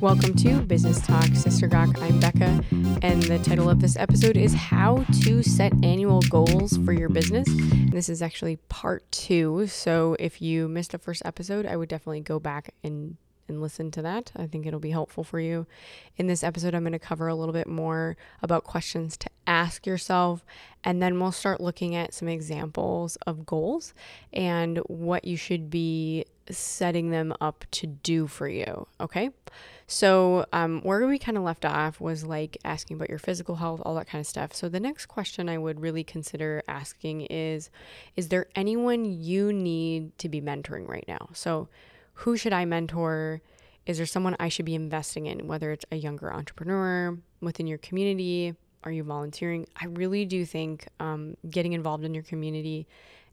Welcome 0.00 0.34
to 0.36 0.62
Business 0.62 0.98
Talk 1.06 1.26
Sister 1.34 1.66
Gawk. 1.66 2.00
I'm 2.00 2.18
Becca, 2.20 2.64
and 3.02 3.22
the 3.24 3.38
title 3.40 3.68
of 3.68 3.80
this 3.82 3.98
episode 3.98 4.38
is 4.38 4.54
How 4.54 5.04
to 5.24 5.42
Set 5.42 5.74
Annual 5.84 6.22
Goals 6.22 6.78
for 6.78 6.94
Your 6.94 7.10
Business. 7.10 7.46
And 7.46 7.92
this 7.92 8.08
is 8.08 8.22
actually 8.22 8.56
part 8.70 9.04
two. 9.12 9.66
So 9.66 10.16
if 10.18 10.40
you 10.40 10.68
missed 10.68 10.92
the 10.92 10.98
first 10.98 11.20
episode, 11.26 11.66
I 11.66 11.76
would 11.76 11.90
definitely 11.90 12.20
go 12.22 12.38
back 12.38 12.72
and 12.82 13.18
and 13.46 13.60
listen 13.60 13.90
to 13.90 14.02
that. 14.02 14.32
I 14.36 14.46
think 14.46 14.64
it'll 14.64 14.80
be 14.80 14.92
helpful 14.92 15.24
for 15.24 15.38
you. 15.40 15.66
In 16.16 16.28
this 16.28 16.42
episode, 16.42 16.74
I'm 16.74 16.82
going 16.82 16.92
to 16.92 16.98
cover 16.98 17.28
a 17.28 17.34
little 17.34 17.52
bit 17.52 17.66
more 17.66 18.16
about 18.42 18.64
questions 18.64 19.16
to 19.18 19.28
ask 19.46 19.86
yourself, 19.86 20.44
and 20.82 21.02
then 21.02 21.20
we'll 21.20 21.32
start 21.32 21.60
looking 21.60 21.94
at 21.94 22.14
some 22.14 22.28
examples 22.28 23.16
of 23.26 23.44
goals 23.44 23.92
and 24.32 24.78
what 24.86 25.24
you 25.26 25.36
should 25.36 25.68
be 25.68 26.24
setting 26.48 27.10
them 27.10 27.34
up 27.40 27.64
to 27.72 27.86
do 27.86 28.26
for 28.26 28.48
you. 28.48 28.86
Okay. 29.00 29.30
So, 29.92 30.46
um, 30.52 30.82
where 30.82 31.04
we 31.04 31.18
kind 31.18 31.36
of 31.36 31.42
left 31.42 31.64
off 31.64 32.00
was 32.00 32.22
like 32.22 32.56
asking 32.64 32.94
about 32.94 33.08
your 33.08 33.18
physical 33.18 33.56
health, 33.56 33.82
all 33.84 33.96
that 33.96 34.06
kind 34.06 34.20
of 34.20 34.26
stuff. 34.26 34.54
So, 34.54 34.68
the 34.68 34.78
next 34.78 35.06
question 35.06 35.48
I 35.48 35.58
would 35.58 35.80
really 35.80 36.04
consider 36.04 36.62
asking 36.68 37.22
is 37.22 37.70
Is 38.14 38.28
there 38.28 38.46
anyone 38.54 39.04
you 39.04 39.52
need 39.52 40.16
to 40.18 40.28
be 40.28 40.40
mentoring 40.40 40.86
right 40.86 41.04
now? 41.08 41.30
So, 41.32 41.68
who 42.14 42.36
should 42.36 42.52
I 42.52 42.66
mentor? 42.66 43.42
Is 43.84 43.96
there 43.96 44.06
someone 44.06 44.36
I 44.38 44.48
should 44.48 44.64
be 44.64 44.76
investing 44.76 45.26
in, 45.26 45.48
whether 45.48 45.72
it's 45.72 45.84
a 45.90 45.96
younger 45.96 46.32
entrepreneur 46.32 47.18
within 47.40 47.66
your 47.66 47.78
community? 47.78 48.54
Are 48.84 48.92
you 48.92 49.02
volunteering? 49.02 49.66
I 49.74 49.86
really 49.86 50.24
do 50.24 50.44
think 50.44 50.86
um, 51.00 51.36
getting 51.50 51.72
involved 51.72 52.04
in 52.04 52.14
your 52.14 52.22
community 52.22 52.86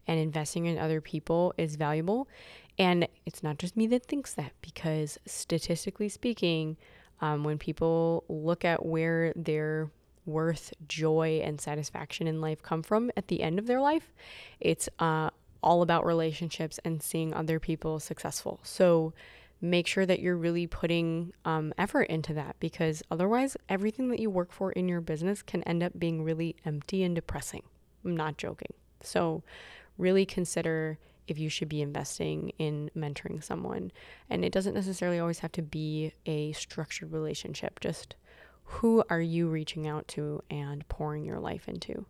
and 0.08 0.18
investing 0.18 0.66
in 0.66 0.76
other 0.76 1.00
people 1.00 1.54
is 1.56 1.76
valuable. 1.76 2.26
And 2.78 3.08
it's 3.26 3.42
not 3.42 3.58
just 3.58 3.76
me 3.76 3.86
that 3.88 4.06
thinks 4.06 4.34
that, 4.34 4.52
because 4.62 5.18
statistically 5.26 6.08
speaking, 6.08 6.76
um, 7.20 7.42
when 7.42 7.58
people 7.58 8.24
look 8.28 8.64
at 8.64 8.86
where 8.86 9.32
their 9.34 9.90
worth, 10.24 10.72
joy, 10.86 11.40
and 11.42 11.60
satisfaction 11.60 12.26
in 12.26 12.40
life 12.40 12.62
come 12.62 12.82
from 12.82 13.10
at 13.16 13.28
the 13.28 13.42
end 13.42 13.58
of 13.58 13.66
their 13.66 13.80
life, 13.80 14.12
it's 14.60 14.88
uh, 14.98 15.30
all 15.62 15.82
about 15.82 16.06
relationships 16.06 16.78
and 16.84 17.02
seeing 17.02 17.34
other 17.34 17.58
people 17.58 17.98
successful. 17.98 18.60
So 18.62 19.12
make 19.60 19.86
sure 19.86 20.06
that 20.06 20.20
you're 20.20 20.36
really 20.36 20.66
putting 20.66 21.32
um, 21.44 21.74
effort 21.76 22.02
into 22.02 22.32
that 22.34 22.56
because 22.60 23.02
otherwise, 23.10 23.56
everything 23.68 24.08
that 24.10 24.20
you 24.20 24.30
work 24.30 24.52
for 24.52 24.70
in 24.72 24.88
your 24.88 25.00
business 25.00 25.42
can 25.42 25.62
end 25.64 25.82
up 25.82 25.98
being 25.98 26.22
really 26.22 26.54
empty 26.64 27.02
and 27.02 27.14
depressing. 27.14 27.62
I'm 28.04 28.16
not 28.16 28.38
joking. 28.38 28.72
So, 29.00 29.42
really 29.96 30.24
consider 30.24 30.98
if 31.28 31.38
you 31.38 31.48
should 31.48 31.68
be 31.68 31.82
investing 31.82 32.52
in 32.58 32.90
mentoring 32.96 33.42
someone. 33.42 33.92
And 34.28 34.44
it 34.44 34.52
doesn't 34.52 34.74
necessarily 34.74 35.18
always 35.18 35.38
have 35.40 35.52
to 35.52 35.62
be 35.62 36.12
a 36.26 36.52
structured 36.52 37.12
relationship, 37.12 37.80
just 37.80 38.16
who 38.64 39.02
are 39.08 39.20
you 39.20 39.48
reaching 39.48 39.86
out 39.86 40.08
to 40.08 40.42
and 40.50 40.86
pouring 40.88 41.24
your 41.24 41.38
life 41.38 41.68
into? 41.68 42.04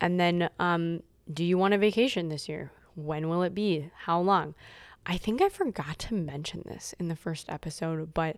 And 0.00 0.18
then, 0.18 0.48
um, 0.58 1.02
do 1.32 1.44
you 1.44 1.56
want 1.56 1.74
a 1.74 1.78
vacation 1.78 2.28
this 2.28 2.48
year? 2.48 2.72
When 2.96 3.28
will 3.28 3.42
it 3.42 3.54
be? 3.54 3.90
How 3.96 4.20
long? 4.20 4.54
I 5.06 5.16
think 5.16 5.42
I 5.42 5.48
forgot 5.48 5.98
to 6.00 6.14
mention 6.14 6.62
this 6.66 6.94
in 6.98 7.08
the 7.08 7.16
first 7.16 7.48
episode, 7.48 8.14
but 8.14 8.36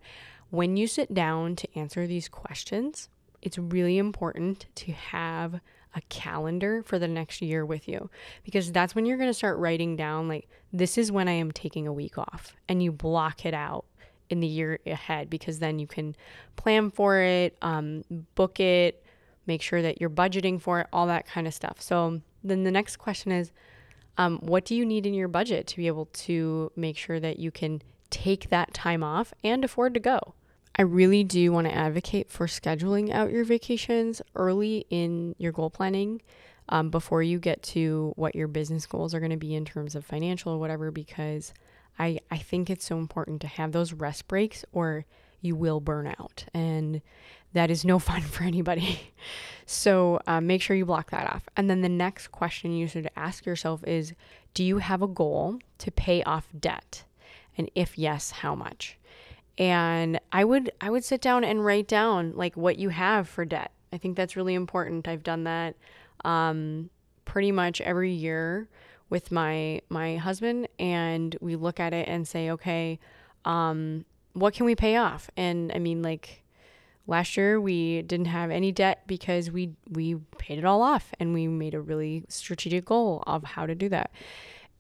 when 0.51 0.77
you 0.77 0.87
sit 0.87 1.15
down 1.15 1.57
to 1.57 1.79
answer 1.79 2.07
these 2.07 2.29
questions, 2.29 3.09
it's 3.41 3.59
really 3.59 3.99
important 3.99 4.67
to 4.77 4.93
have 4.93 5.61
a 5.97 6.01
calendar 6.03 6.83
for 6.83 6.99
the 6.99 7.09
next 7.09 7.41
year 7.41 7.65
with 7.65 7.89
you 7.89 8.11
because 8.45 8.71
that's 8.71 8.95
when 8.95 9.07
you're 9.07 9.17
going 9.17 9.31
to 9.31 9.35
start 9.35 9.59
writing 9.59 9.97
down 9.97 10.29
like 10.29 10.47
this 10.73 10.99
is 10.99 11.11
when 11.11 11.27
I 11.27 11.33
am 11.33 11.51
taking 11.51 11.87
a 11.87 11.93
week 11.93 12.19
off 12.19 12.55
and 12.69 12.83
you 12.83 12.93
block 12.93 13.47
it 13.47 13.55
out 13.55 13.87
in 14.29 14.41
the 14.41 14.47
year 14.47 14.79
ahead 14.87 15.31
because 15.31 15.59
then 15.59 15.79
you 15.79 15.87
can 15.87 16.15
plan 16.57 16.91
for 16.91 17.19
it, 17.21 17.57
um, 17.63 18.05
book 18.35 18.61
it, 18.61 19.03
make 19.47 19.63
sure 19.63 19.81
that 19.81 20.01
you're 20.01 20.11
budgeting 20.11 20.61
for 20.61 20.81
it, 20.81 20.87
all 20.93 21.07
that 21.07 21.27
kind 21.27 21.47
of 21.47 21.55
stuff. 21.55 21.81
So 21.81 22.21
then 22.45 22.65
the 22.65 22.71
next 22.71 22.97
question 22.97 23.33
is 23.33 23.51
um, 24.19 24.39
what 24.39 24.65
do 24.65 24.75
you 24.75 24.85
need 24.85 25.07
in 25.07 25.15
your 25.15 25.29
budget 25.29 25.67
to 25.69 25.77
be 25.77 25.87
able 25.87 26.07
to 26.07 26.71
make 26.77 26.99
sure 26.99 27.21
that 27.21 27.39
you 27.39 27.51
can 27.51 27.81
take 28.11 28.51
that 28.51 28.75
time 28.75 29.03
off 29.03 29.33
and 29.43 29.65
afford 29.65 29.95
to 29.95 30.01
go? 30.01 30.35
I 30.77 30.83
really 30.83 31.25
do 31.25 31.53
want 31.53 31.67
to 31.67 31.75
advocate 31.75 32.31
for 32.31 32.47
scheduling 32.47 33.11
out 33.11 33.33
your 33.33 33.45
vacations 33.45 34.21
early 34.35 34.87
in 34.91 35.35
your 35.39 35.53
goal 35.53 35.71
planning 35.71 36.21
um, 36.69 36.91
before 36.91 37.23
you 37.23 37.39
get 37.39 37.63
to 37.63 38.13
what 38.17 38.35
your 38.35 38.49
business 38.49 38.85
goals 38.87 39.15
are 39.15 39.21
going 39.21 39.31
to 39.31 39.39
be 39.39 39.55
in 39.55 39.65
terms 39.65 39.95
of 39.95 40.05
financial 40.05 40.53
or 40.53 40.59
whatever, 40.59 40.91
because 40.91 41.55
I, 41.99 42.19
I 42.31 42.37
think 42.37 42.69
it's 42.69 42.85
so 42.85 42.99
important 42.99 43.41
to 43.41 43.47
have 43.47 43.73
those 43.73 43.95
rest 43.95 44.29
breaks 44.29 44.65
or 44.73 45.07
you 45.41 45.57
will 45.57 45.81
burn 45.81 46.07
out. 46.07 46.45
And 46.53 47.01
that 47.55 47.71
is 47.71 47.85
no 47.85 47.99
fun 48.11 48.21
for 48.21 48.45
anybody. 48.45 49.13
so 49.65 50.21
uh, 50.27 50.43
make 50.43 50.61
sure 50.61 50.77
you 50.77 50.85
block 50.85 51.11
that 51.11 51.33
off. 51.33 51.49
And 51.57 51.71
then 51.71 51.81
the 51.81 51.89
next 51.89 52.29
question 52.29 52.73
you 52.73 52.87
should 52.87 53.11
ask 53.17 53.47
yourself 53.47 53.83
is 53.85 54.13
Do 54.53 54.63
you 54.63 54.79
have 54.79 55.01
a 55.01 55.09
goal 55.09 55.59
to 55.79 55.91
pay 55.91 56.23
off 56.25 56.49
debt? 56.59 57.05
And 57.57 57.71
if 57.75 57.97
yes, 57.97 58.31
how 58.31 58.55
much? 58.55 58.99
And 59.59 60.21
i 60.33 60.45
would 60.45 60.71
i 60.81 60.91
would 60.91 61.05
sit 61.05 61.21
down 61.21 61.45
and 61.45 61.65
write 61.65 61.89
down 61.89 62.33
like 62.35 62.57
what 62.57 62.79
you 62.79 62.91
have 62.91 63.29
for 63.29 63.45
debt. 63.45 63.73
I 63.93 63.99
think 63.99 64.17
that's 64.17 64.37
really 64.37 64.55
important. 64.55 65.09
I've 65.09 65.23
done 65.23 65.45
that 65.45 65.77
um, 66.25 66.91
pretty 67.25 67.53
much 67.53 67.81
every 67.81 68.13
year 68.13 68.69
with 69.09 69.31
my 69.31 69.81
my 69.89 70.17
husband 70.17 70.69
and 70.79 71.37
we 71.41 71.57
look 71.57 71.79
at 71.81 71.95
it 71.95 72.09
and 72.09 72.27
say 72.27 72.51
okay 72.51 72.99
um, 73.45 74.05
what 74.33 74.53
can 74.53 74.67
we 74.67 74.75
pay 74.75 74.97
off? 74.97 75.31
And 75.37 75.73
i 75.73 75.79
mean 75.79 76.03
like 76.03 76.43
last 77.07 77.37
year 77.37 77.61
we 77.61 78.03
didn't 78.03 78.27
have 78.27 78.51
any 78.51 78.73
debt 78.73 79.03
because 79.07 79.51
we 79.51 79.73
we 79.89 80.17
paid 80.39 80.59
it 80.59 80.65
all 80.65 80.83
off 80.83 81.13
and 81.21 81.33
we 81.33 81.47
made 81.47 81.75
a 81.75 81.81
really 81.81 82.25
strategic 82.29 82.85
goal 82.85 83.23
of 83.27 83.45
how 83.45 83.67
to 83.67 83.75
do 83.75 83.89
that. 83.89 84.11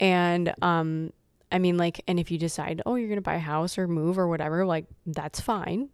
And 0.00 0.52
um, 0.60 1.12
I 1.52 1.58
mean, 1.58 1.76
like, 1.76 2.02
and 2.08 2.18
if 2.18 2.30
you 2.30 2.38
decide, 2.38 2.82
oh, 2.86 2.96
you're 2.96 3.08
going 3.08 3.18
to 3.18 3.22
buy 3.22 3.36
a 3.36 3.38
house 3.38 3.78
or 3.78 3.86
move 3.86 4.18
or 4.18 4.28
whatever, 4.28 4.66
like, 4.66 4.86
that's 5.06 5.40
fine. 5.40 5.90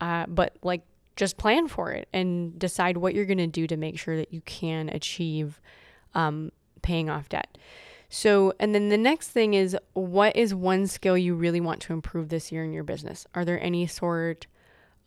Uh, 0.00 0.26
but, 0.28 0.56
like, 0.62 0.82
just 1.14 1.36
plan 1.36 1.68
for 1.68 1.92
it 1.92 2.08
and 2.12 2.58
decide 2.58 2.96
what 2.96 3.14
you're 3.14 3.24
going 3.24 3.38
to 3.38 3.46
do 3.46 3.66
to 3.66 3.76
make 3.76 3.98
sure 3.98 4.16
that 4.16 4.32
you 4.32 4.40
can 4.42 4.88
achieve 4.88 5.60
um, 6.14 6.50
paying 6.82 7.08
off 7.08 7.28
debt. 7.28 7.56
So, 8.08 8.52
and 8.60 8.74
then 8.74 8.88
the 8.88 8.98
next 8.98 9.30
thing 9.30 9.54
is 9.54 9.76
what 9.94 10.36
is 10.36 10.54
one 10.54 10.86
skill 10.86 11.16
you 11.18 11.34
really 11.34 11.60
want 11.60 11.80
to 11.82 11.92
improve 11.92 12.28
this 12.28 12.52
year 12.52 12.64
in 12.64 12.72
your 12.72 12.84
business? 12.84 13.26
Are 13.34 13.44
there 13.44 13.60
any 13.62 13.86
sort 13.86 14.46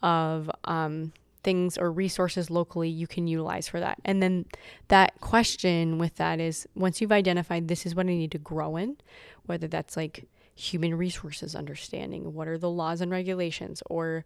of 0.02 0.50
um, 0.66 1.14
things 1.44 1.78
or 1.78 1.92
resources 1.92 2.50
locally 2.50 2.90
you 2.90 3.08
can 3.08 3.28
utilize 3.28 3.68
for 3.68 3.80
that? 3.80 4.00
And 4.06 4.22
then 4.22 4.46
that 4.90 5.20
question 5.22 5.98
with 5.98 6.16
that 6.16 6.40
is 6.40 6.68
once 6.76 7.02
you've 7.02 7.12
identified 7.12 7.68
this 7.68 7.86
is 7.86 7.96
what 7.96 8.06
I 8.06 8.10
need 8.10 8.32
to 8.32 8.38
grow 8.38 8.78
in, 8.78 8.98
whether 9.46 9.68
that's 9.68 9.98
like 9.98 10.28
human 10.56 10.96
resources 10.96 11.56
understanding, 11.56 12.34
what 12.34 12.48
are 12.48 12.58
the 12.58 12.70
laws 12.70 13.00
and 13.02 13.12
regulations, 13.12 13.82
or 13.90 14.26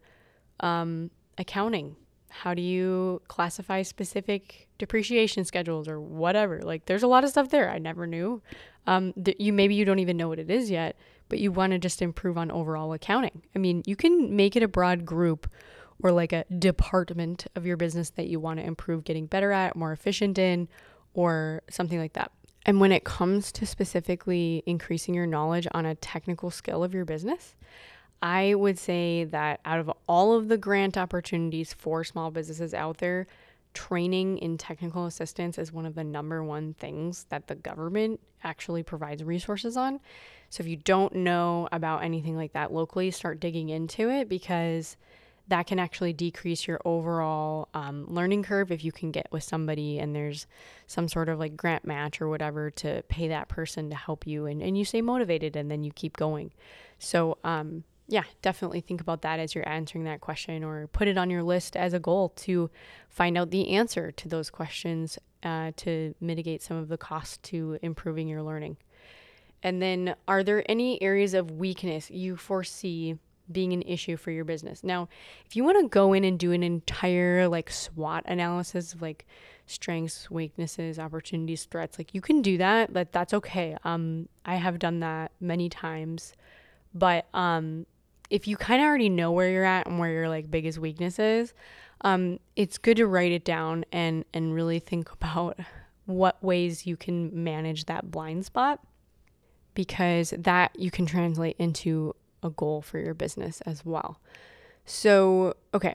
um, 0.60 1.10
accounting. 1.38 1.96
How 2.28 2.54
do 2.54 2.62
you 2.62 3.22
classify 3.28 3.82
specific 3.82 4.68
depreciation 4.78 5.44
schedules 5.44 5.86
or 5.86 6.00
whatever? 6.00 6.60
Like, 6.62 6.86
there's 6.86 7.04
a 7.04 7.06
lot 7.06 7.22
of 7.22 7.30
stuff 7.30 7.50
there 7.50 7.70
I 7.70 7.78
never 7.78 8.06
knew. 8.06 8.42
Um, 8.86 9.14
that 9.16 9.40
you 9.40 9.52
maybe 9.52 9.74
you 9.74 9.84
don't 9.84 10.00
even 10.00 10.16
know 10.16 10.28
what 10.28 10.38
it 10.38 10.50
is 10.50 10.70
yet, 10.70 10.96
but 11.28 11.38
you 11.38 11.52
want 11.52 11.72
to 11.72 11.78
just 11.78 12.02
improve 12.02 12.36
on 12.36 12.50
overall 12.50 12.92
accounting. 12.92 13.42
I 13.54 13.58
mean, 13.58 13.82
you 13.86 13.96
can 13.96 14.36
make 14.36 14.56
it 14.56 14.62
a 14.62 14.68
broad 14.68 15.06
group 15.06 15.48
or 16.02 16.12
like 16.12 16.32
a 16.32 16.44
department 16.58 17.46
of 17.54 17.66
your 17.66 17.76
business 17.76 18.10
that 18.10 18.26
you 18.26 18.40
want 18.40 18.60
to 18.60 18.66
improve 18.66 19.04
getting 19.04 19.26
better 19.26 19.52
at, 19.52 19.76
more 19.76 19.92
efficient 19.92 20.38
in, 20.38 20.68
or 21.14 21.62
something 21.70 21.98
like 21.98 22.12
that. 22.14 22.30
And 22.66 22.80
when 22.80 22.92
it 22.92 23.04
comes 23.04 23.52
to 23.52 23.66
specifically 23.66 24.62
increasing 24.66 25.14
your 25.14 25.26
knowledge 25.26 25.68
on 25.72 25.86
a 25.86 25.94
technical 25.94 26.50
skill 26.50 26.82
of 26.82 26.94
your 26.94 27.04
business, 27.04 27.54
I 28.22 28.54
would 28.54 28.78
say 28.78 29.24
that 29.24 29.60
out 29.64 29.80
of 29.80 29.92
all 30.08 30.34
of 30.34 30.48
the 30.48 30.56
grant 30.56 30.96
opportunities 30.96 31.74
for 31.74 32.04
small 32.04 32.30
businesses 32.30 32.72
out 32.72 32.98
there, 32.98 33.26
training 33.74 34.38
in 34.38 34.56
technical 34.56 35.04
assistance 35.04 35.58
is 35.58 35.72
one 35.72 35.84
of 35.84 35.94
the 35.94 36.04
number 36.04 36.42
one 36.42 36.74
things 36.74 37.26
that 37.28 37.48
the 37.48 37.54
government 37.54 38.20
actually 38.42 38.82
provides 38.82 39.22
resources 39.22 39.76
on. 39.76 40.00
So 40.48 40.62
if 40.62 40.68
you 40.68 40.76
don't 40.76 41.14
know 41.16 41.68
about 41.72 42.02
anything 42.02 42.36
like 42.36 42.52
that 42.52 42.72
locally, 42.72 43.10
start 43.10 43.40
digging 43.40 43.68
into 43.68 44.08
it 44.08 44.28
because 44.28 44.96
that 45.48 45.66
can 45.66 45.78
actually 45.78 46.12
decrease 46.12 46.66
your 46.66 46.80
overall 46.84 47.68
um, 47.74 48.06
learning 48.08 48.42
curve 48.42 48.72
if 48.72 48.82
you 48.82 48.92
can 48.92 49.10
get 49.10 49.26
with 49.30 49.42
somebody 49.42 49.98
and 49.98 50.14
there's 50.14 50.46
some 50.86 51.06
sort 51.06 51.28
of 51.28 51.38
like 51.38 51.56
grant 51.56 51.84
match 51.84 52.20
or 52.20 52.28
whatever 52.28 52.70
to 52.70 53.02
pay 53.08 53.28
that 53.28 53.48
person 53.48 53.90
to 53.90 53.96
help 53.96 54.26
you 54.26 54.46
and, 54.46 54.62
and 54.62 54.78
you 54.78 54.84
stay 54.84 55.02
motivated 55.02 55.54
and 55.54 55.70
then 55.70 55.82
you 55.82 55.92
keep 55.92 56.16
going. 56.16 56.50
So, 56.98 57.36
um, 57.44 57.84
yeah, 58.06 58.24
definitely 58.42 58.80
think 58.80 59.00
about 59.00 59.22
that 59.22 59.38
as 59.38 59.54
you're 59.54 59.68
answering 59.68 60.04
that 60.04 60.20
question 60.20 60.62
or 60.62 60.86
put 60.88 61.08
it 61.08 61.16
on 61.16 61.30
your 61.30 61.42
list 61.42 61.76
as 61.76 61.94
a 61.94 61.98
goal 61.98 62.30
to 62.36 62.70
find 63.08 63.36
out 63.38 63.50
the 63.50 63.70
answer 63.70 64.12
to 64.12 64.28
those 64.28 64.50
questions 64.50 65.18
uh, 65.42 65.72
to 65.76 66.14
mitigate 66.20 66.62
some 66.62 66.76
of 66.76 66.88
the 66.88 66.98
cost 66.98 67.42
to 67.44 67.78
improving 67.82 68.28
your 68.28 68.42
learning. 68.42 68.76
And 69.62 69.80
then, 69.80 70.14
are 70.28 70.42
there 70.42 70.62
any 70.70 71.00
areas 71.02 71.32
of 71.32 71.50
weakness 71.50 72.10
you 72.10 72.36
foresee 72.36 73.18
being 73.50 73.72
an 73.72 73.82
issue 73.82 74.16
for 74.16 74.30
your 74.30 74.44
business. 74.44 74.82
Now, 74.82 75.08
if 75.46 75.54
you 75.56 75.64
want 75.64 75.80
to 75.80 75.88
go 75.88 76.12
in 76.12 76.24
and 76.24 76.38
do 76.38 76.52
an 76.52 76.62
entire 76.62 77.48
like 77.48 77.70
SWOT 77.70 78.22
analysis 78.26 78.94
of 78.94 79.02
like 79.02 79.26
strengths, 79.66 80.30
weaknesses, 80.30 80.98
opportunities, 80.98 81.64
threats, 81.64 81.98
like 81.98 82.14
you 82.14 82.20
can 82.20 82.42
do 82.42 82.58
that, 82.58 82.92
but 82.92 83.12
that's 83.12 83.34
okay. 83.34 83.76
Um 83.84 84.28
I 84.44 84.56
have 84.56 84.78
done 84.78 85.00
that 85.00 85.32
many 85.40 85.68
times. 85.68 86.34
But 86.94 87.26
um 87.34 87.86
if 88.30 88.48
you 88.48 88.56
kind 88.56 88.80
of 88.80 88.86
already 88.86 89.08
know 89.08 89.30
where 89.32 89.50
you're 89.50 89.64
at 89.64 89.86
and 89.86 89.98
where 89.98 90.10
your 90.10 90.28
like 90.28 90.50
biggest 90.50 90.78
weakness 90.78 91.18
is, 91.18 91.54
um 92.00 92.38
it's 92.56 92.78
good 92.78 92.96
to 92.96 93.06
write 93.06 93.32
it 93.32 93.44
down 93.44 93.84
and 93.92 94.24
and 94.32 94.54
really 94.54 94.78
think 94.78 95.10
about 95.12 95.58
what 96.06 96.42
ways 96.42 96.86
you 96.86 96.96
can 96.96 97.30
manage 97.44 97.86
that 97.86 98.10
blind 98.10 98.44
spot 98.44 98.80
because 99.74 100.32
that 100.38 100.78
you 100.78 100.90
can 100.90 101.06
translate 101.06 101.56
into 101.58 102.14
a 102.44 102.50
goal 102.50 102.82
for 102.82 102.98
your 102.98 103.14
business 103.14 103.60
as 103.62 103.84
well. 103.84 104.20
So, 104.84 105.54
okay. 105.72 105.94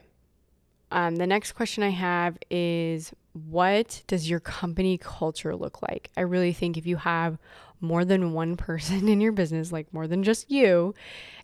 Um, 0.92 1.16
the 1.16 1.26
next 1.26 1.52
question 1.52 1.84
I 1.84 1.90
have 1.90 2.36
is 2.50 3.12
what 3.32 4.02
does 4.08 4.28
your 4.28 4.40
company 4.40 4.98
culture 4.98 5.54
look 5.54 5.82
like? 5.82 6.10
I 6.16 6.22
really 6.22 6.52
think 6.52 6.76
if 6.76 6.86
you 6.86 6.96
have 6.96 7.38
more 7.80 8.04
than 8.04 8.32
one 8.32 8.56
person 8.56 9.08
in 9.08 9.20
your 9.20 9.32
business, 9.32 9.72
like 9.72 9.92
more 9.92 10.06
than 10.06 10.22
just 10.22 10.50
you, 10.50 10.94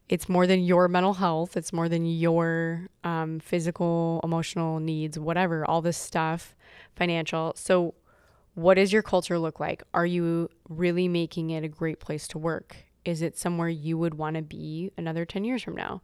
it's 0.09 0.29
more 0.29 0.47
than 0.47 0.63
your 0.63 0.89
mental 0.89 1.15
health, 1.15 1.57
it's 1.57 1.73
more 1.73 1.89
than 1.89 2.07
your 2.07 2.89
um, 3.05 3.41
physical, 3.41 4.21
emotional 4.23 4.79
needs, 4.79 5.19
whatever, 5.19 5.69
all 5.69 5.83
this 5.83 5.97
stuff, 5.97 6.55
financial. 6.95 7.53
So, 7.57 7.95
what 8.55 8.75
does 8.75 8.93
your 8.93 9.03
culture 9.03 9.39
look 9.39 9.61
like? 9.61 9.83
Are 9.93 10.07
you 10.07 10.49
really 10.69 11.09
making 11.09 11.51
it 11.51 11.63
a 11.63 11.69
great 11.69 12.01
place 12.01 12.27
to 12.29 12.39
work? 12.39 12.86
Is 13.07 13.23
it 13.23 13.39
somewhere 13.39 13.69
you 13.69 13.97
would 13.97 14.15
want 14.15 14.37
to 14.37 14.43
be 14.43 14.91
another 14.99 15.25
10 15.25 15.45
years 15.45 15.63
from 15.63 15.77
now? 15.77 16.03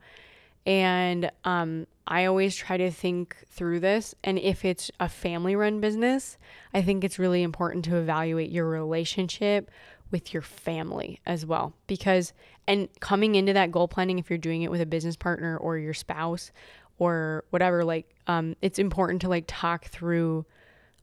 And 0.64 1.30
um, 1.44 1.86
I 2.06 2.24
always 2.24 2.54
try 2.54 2.76
to 2.76 2.90
think 2.90 3.36
through 3.48 3.80
this. 3.80 4.14
And 4.22 4.38
if 4.38 4.64
it's 4.64 4.90
a 5.00 5.08
family 5.08 5.56
run 5.56 5.80
business, 5.80 6.38
I 6.72 6.82
think 6.82 7.02
it's 7.02 7.18
really 7.18 7.42
important 7.42 7.84
to 7.86 7.96
evaluate 7.96 8.50
your 8.50 8.68
relationship 8.68 9.70
with 10.10 10.32
your 10.32 10.42
family 10.42 11.20
as 11.26 11.44
well. 11.44 11.72
Because, 11.86 12.32
and 12.68 12.88
coming 13.00 13.34
into 13.34 13.52
that 13.54 13.72
goal 13.72 13.88
planning, 13.88 14.18
if 14.18 14.30
you're 14.30 14.38
doing 14.38 14.62
it 14.62 14.70
with 14.70 14.80
a 14.80 14.86
business 14.86 15.16
partner 15.16 15.56
or 15.56 15.78
your 15.78 15.94
spouse 15.94 16.52
or 16.98 17.44
whatever, 17.50 17.84
like, 17.84 18.14
um, 18.28 18.54
it's 18.62 18.78
important 18.78 19.22
to 19.22 19.28
like 19.28 19.44
talk 19.48 19.86
through 19.86 20.46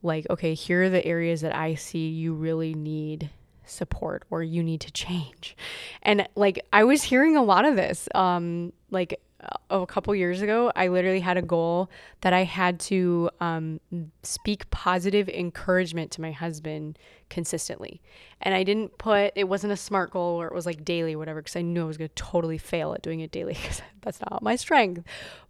like, 0.01 0.25
okay, 0.29 0.53
here 0.53 0.83
are 0.83 0.89
the 0.89 1.05
areas 1.05 1.41
that 1.41 1.53
I 1.53 1.75
see 1.75 2.07
you 2.07 2.33
really 2.33 2.73
need 2.73 3.29
support 3.69 4.23
or 4.29 4.43
you 4.43 4.63
need 4.63 4.81
to 4.81 4.91
change. 4.91 5.55
And 6.01 6.27
like 6.35 6.59
I 6.73 6.83
was 6.83 7.03
hearing 7.03 7.35
a 7.35 7.43
lot 7.43 7.65
of 7.65 7.75
this 7.75 8.07
um 8.15 8.73
like 8.91 9.19
a 9.69 9.85
couple 9.85 10.13
years 10.15 10.41
ago, 10.41 10.71
I 10.75 10.89
literally 10.89 11.21
had 11.21 11.37
a 11.37 11.41
goal 11.41 11.89
that 12.21 12.33
I 12.33 12.43
had 12.43 12.79
to 12.81 13.29
um, 13.39 13.79
speak 14.21 14.69
positive 14.69 15.29
encouragement 15.29 16.11
to 16.11 16.21
my 16.21 16.31
husband 16.31 16.99
consistently. 17.29 18.01
And 18.41 18.53
I 18.53 18.63
didn't 18.63 18.97
put, 18.97 19.31
it 19.35 19.45
wasn't 19.45 19.71
a 19.71 19.77
smart 19.77 20.11
goal 20.11 20.41
or 20.41 20.47
it 20.47 20.53
was 20.53 20.65
like 20.65 20.83
daily, 20.83 21.13
or 21.13 21.17
whatever, 21.17 21.41
because 21.41 21.55
I 21.55 21.61
knew 21.61 21.83
I 21.83 21.85
was 21.85 21.97
going 21.97 22.09
to 22.09 22.15
totally 22.15 22.57
fail 22.57 22.93
at 22.93 23.01
doing 23.01 23.21
it 23.21 23.31
daily 23.31 23.53
because 23.61 23.81
that's 24.01 24.19
not 24.29 24.41
my 24.41 24.55
strength. 24.55 25.03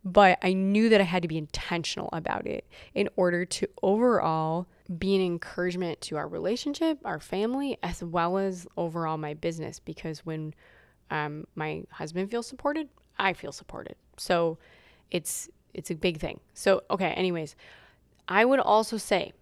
But 0.04 0.38
I 0.44 0.54
knew 0.54 0.90
that 0.90 1.02
I 1.02 1.06
had 1.06 1.24
to 1.24 1.28
be 1.28 1.38
intentional 1.38 2.10
about 2.14 2.46
it 2.46 2.68
in 2.94 3.10
order 3.16 3.44
to 3.46 3.68
overall 3.82 4.68
be 4.98 5.16
an 5.16 5.22
encouragement 5.22 6.02
to 6.02 6.18
our 6.18 6.28
relationship, 6.28 7.00
our 7.06 7.20
family, 7.20 7.78
as 7.84 8.04
well 8.04 8.38
as 8.38 8.68
overall 8.76 9.18
my 9.18 9.34
business. 9.34 9.80
Because 9.80 10.26
when 10.26 10.54
um, 11.12 11.46
my 11.56 11.84
husband 11.92 12.32
feels 12.32 12.48
supported, 12.48 12.90
I 13.18 13.34
feel 13.34 13.52
supported. 13.52 13.96
So 14.18 14.58
it's 15.12 15.50
it's 15.74 15.92
a 15.92 15.96
big 15.96 16.20
thing. 16.20 16.40
So 16.54 16.84
okay, 16.90 17.12
anyways, 17.12 17.56
I 18.28 18.46
would 18.46 18.60
also 18.60 18.98
say 18.98 19.34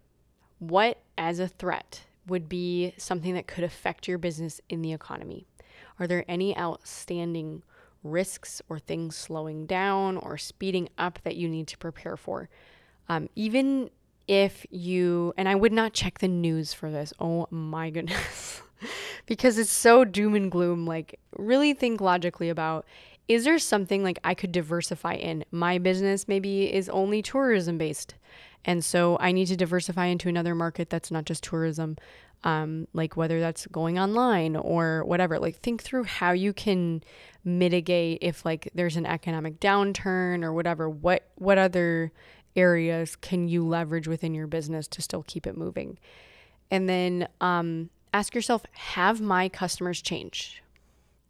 what 0.59 0.99
as 1.17 1.39
a 1.39 1.47
threat 1.47 2.03
would 2.27 2.49
be 2.49 2.93
something 2.97 3.33
that 3.35 3.47
could 3.47 3.63
affect 3.63 4.07
your 4.07 4.17
business 4.17 4.59
in 4.69 4.81
the 4.81 4.91
economy. 4.91 5.45
Are 5.99 6.07
there 6.07 6.25
any 6.27 6.57
outstanding 6.57 7.63
risks 8.03 8.61
or 8.69 8.79
things 8.79 9.15
slowing 9.15 9.65
down 9.65 10.17
or 10.17 10.37
speeding 10.37 10.89
up 10.97 11.19
that 11.23 11.35
you 11.35 11.47
need 11.47 11.67
to 11.67 11.77
prepare 11.77 12.17
for? 12.17 12.49
Um, 13.09 13.29
even 13.35 13.89
if 14.27 14.65
you, 14.69 15.33
and 15.37 15.47
I 15.47 15.55
would 15.55 15.73
not 15.73 15.93
check 15.93 16.19
the 16.19 16.27
news 16.27 16.73
for 16.73 16.91
this. 16.91 17.13
Oh 17.19 17.47
my 17.49 17.89
goodness. 17.91 18.61
because 19.25 19.57
it's 19.57 19.71
so 19.71 20.03
doom 20.05 20.35
and 20.35 20.51
gloom. 20.51 20.85
Like, 20.85 21.19
really 21.37 21.73
think 21.73 22.01
logically 22.01 22.49
about 22.49 22.85
is 23.27 23.43
there 23.43 23.59
something 23.59 24.03
like 24.03 24.19
I 24.23 24.33
could 24.33 24.51
diversify 24.51 25.15
in? 25.15 25.43
My 25.51 25.77
business 25.79 26.27
maybe 26.27 26.73
is 26.73 26.87
only 26.89 27.21
tourism 27.21 27.77
based. 27.77 28.15
And 28.63 28.83
so 28.83 29.17
I 29.19 29.31
need 29.31 29.47
to 29.47 29.57
diversify 29.57 30.05
into 30.05 30.29
another 30.29 30.55
market 30.55 30.89
that's 30.89 31.11
not 31.11 31.25
just 31.25 31.43
tourism, 31.43 31.97
um, 32.43 32.87
like 32.93 33.17
whether 33.17 33.39
that's 33.39 33.65
going 33.67 33.99
online 33.99 34.55
or 34.55 35.03
whatever. 35.05 35.39
Like 35.39 35.57
think 35.57 35.83
through 35.83 36.05
how 36.05 36.31
you 36.31 36.53
can 36.53 37.03
mitigate 37.43 38.19
if 38.21 38.45
like 38.45 38.69
there's 38.73 38.97
an 38.97 39.05
economic 39.05 39.59
downturn 39.59 40.43
or 40.43 40.53
whatever. 40.53 40.89
What 40.89 41.23
what 41.35 41.57
other 41.57 42.11
areas 42.57 43.15
can 43.15 43.47
you 43.47 43.65
leverage 43.65 44.07
within 44.07 44.33
your 44.33 44.47
business 44.47 44.87
to 44.89 45.01
still 45.01 45.23
keep 45.27 45.47
it 45.47 45.55
moving? 45.55 45.97
And 46.69 46.89
then 46.89 47.29
um, 47.39 47.89
ask 48.13 48.35
yourself, 48.35 48.65
have 48.73 49.21
my 49.21 49.47
customers 49.47 50.01
changed? 50.01 50.59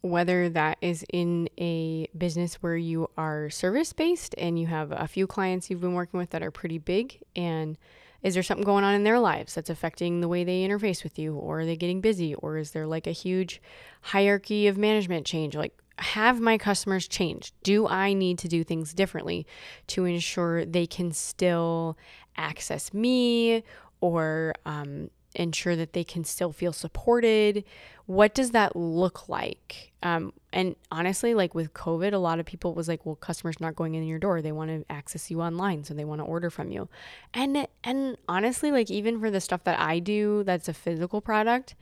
whether 0.01 0.49
that 0.49 0.77
is 0.81 1.05
in 1.11 1.49
a 1.59 2.07
business 2.17 2.55
where 2.55 2.77
you 2.77 3.09
are 3.17 3.49
service 3.49 3.93
based 3.93 4.35
and 4.37 4.59
you 4.59 4.67
have 4.67 4.91
a 4.91 5.07
few 5.07 5.27
clients 5.27 5.69
you've 5.69 5.81
been 5.81 5.93
working 5.93 6.19
with 6.19 6.29
that 6.29 6.43
are 6.43 6.51
pretty 6.51 6.77
big 6.77 7.19
and 7.35 7.77
is 8.23 8.33
there 8.33 8.43
something 8.43 8.65
going 8.65 8.83
on 8.83 8.95
in 8.95 9.03
their 9.03 9.19
lives 9.19 9.55
that's 9.55 9.69
affecting 9.69 10.21
the 10.21 10.27
way 10.27 10.43
they 10.43 10.67
interface 10.67 11.03
with 11.03 11.19
you? 11.19 11.35
Or 11.35 11.61
are 11.61 11.65
they 11.65 11.75
getting 11.75 12.01
busy? 12.01 12.33
Or 12.35 12.57
is 12.57 12.71
there 12.71 12.87
like 12.87 13.07
a 13.07 13.11
huge 13.11 13.61
hierarchy 14.01 14.67
of 14.67 14.77
management 14.77 15.25
change? 15.25 15.55
Like 15.55 15.79
have 15.99 16.39
my 16.39 16.57
customers 16.57 17.07
changed? 17.07 17.53
Do 17.63 17.87
i 17.87 18.13
need 18.13 18.37
to 18.39 18.47
do 18.47 18.63
things 18.63 18.93
differently 18.93 19.47
to 19.87 20.05
ensure 20.05 20.65
they 20.65 20.85
can 20.85 21.11
still 21.11 21.97
access 22.35 22.93
me 22.93 23.63
or 23.99 24.53
um, 24.65 25.09
ensure 25.35 25.75
that 25.75 25.93
they 25.93 26.03
can 26.03 26.23
still 26.23 26.51
feel 26.51 26.73
supported 26.73 27.63
what 28.07 28.33
does 28.33 28.51
that 28.51 28.75
look 28.75 29.29
like? 29.29 29.91
Um, 30.01 30.33
and 30.53 30.75
honestly 30.91 31.33
like 31.33 31.53
with 31.53 31.73
covid 31.73 32.13
a 32.13 32.17
lot 32.17 32.39
of 32.39 32.45
people 32.45 32.73
was 32.73 32.87
like 32.87 33.05
well 33.05 33.15
customers 33.15 33.59
not 33.59 33.75
going 33.75 33.95
in 33.95 34.07
your 34.07 34.17
door. 34.17 34.41
They 34.41 34.51
want 34.53 34.69
to 34.69 34.91
access 34.91 35.29
you 35.29 35.41
online 35.41 35.83
so 35.83 35.93
they 35.93 36.05
want 36.05 36.21
to 36.21 36.25
order 36.25 36.49
from 36.49 36.71
you. 36.71 36.87
And 37.33 37.67
and 37.83 38.17
honestly 38.27 38.71
like 38.71 38.89
even 38.89 39.19
for 39.19 39.29
the 39.29 39.41
stuff 39.41 39.63
that 39.65 39.79
i 39.79 39.99
do 39.99 40.43
that's 40.43 40.67
a 40.67 40.73
physical 40.73 41.21
product 41.21 41.75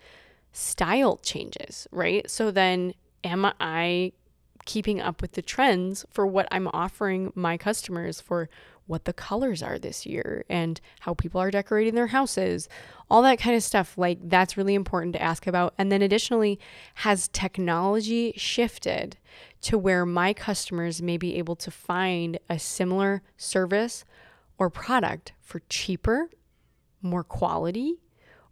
style 0.52 1.18
changes 1.18 1.88
right? 1.92 2.30
So 2.30 2.52
then 2.52 2.94
am 3.24 3.52
i 3.60 4.12
keeping 4.66 5.00
up 5.00 5.22
with 5.22 5.34
the 5.34 5.42
trends 5.42 6.06
for 6.12 6.26
what 6.26 6.48
i'm 6.52 6.68
offering 6.74 7.32
my 7.36 7.58
customers 7.58 8.20
for 8.20 8.50
what 8.88 9.06
the 9.06 9.14
colors 9.14 9.64
are 9.64 9.80
this 9.80 10.06
year 10.06 10.46
and 10.50 10.80
how 11.02 11.14
people 11.14 11.42
are 11.42 11.52
decorating 11.52 11.96
their 11.96 12.08
houses, 12.08 12.70
all 13.10 13.22
that 13.24 13.40
kind 13.40 13.56
of 13.56 13.64
stuff. 13.64 13.98
Like, 13.98 14.20
that's 14.22 14.58
really 14.58 14.76
important 14.76 15.14
to 15.14 15.22
ask 15.22 15.48
about. 15.48 15.74
And 15.78 15.92
then, 15.92 16.02
additionally, 16.02 16.60
has 16.96 17.28
technology 17.30 18.34
shifted 18.36 19.18
to 19.62 19.78
where 19.78 20.06
my 20.06 20.34
customers 20.34 21.02
may 21.02 21.18
be 21.18 21.36
able 21.36 21.56
to 21.58 21.72
find 21.72 22.40
a 22.50 22.60
similar 22.60 23.24
service 23.38 24.06
or 24.58 24.70
product 24.70 25.34
for 25.42 25.62
cheaper, 25.70 26.30
more 27.02 27.24
quality? 27.24 27.96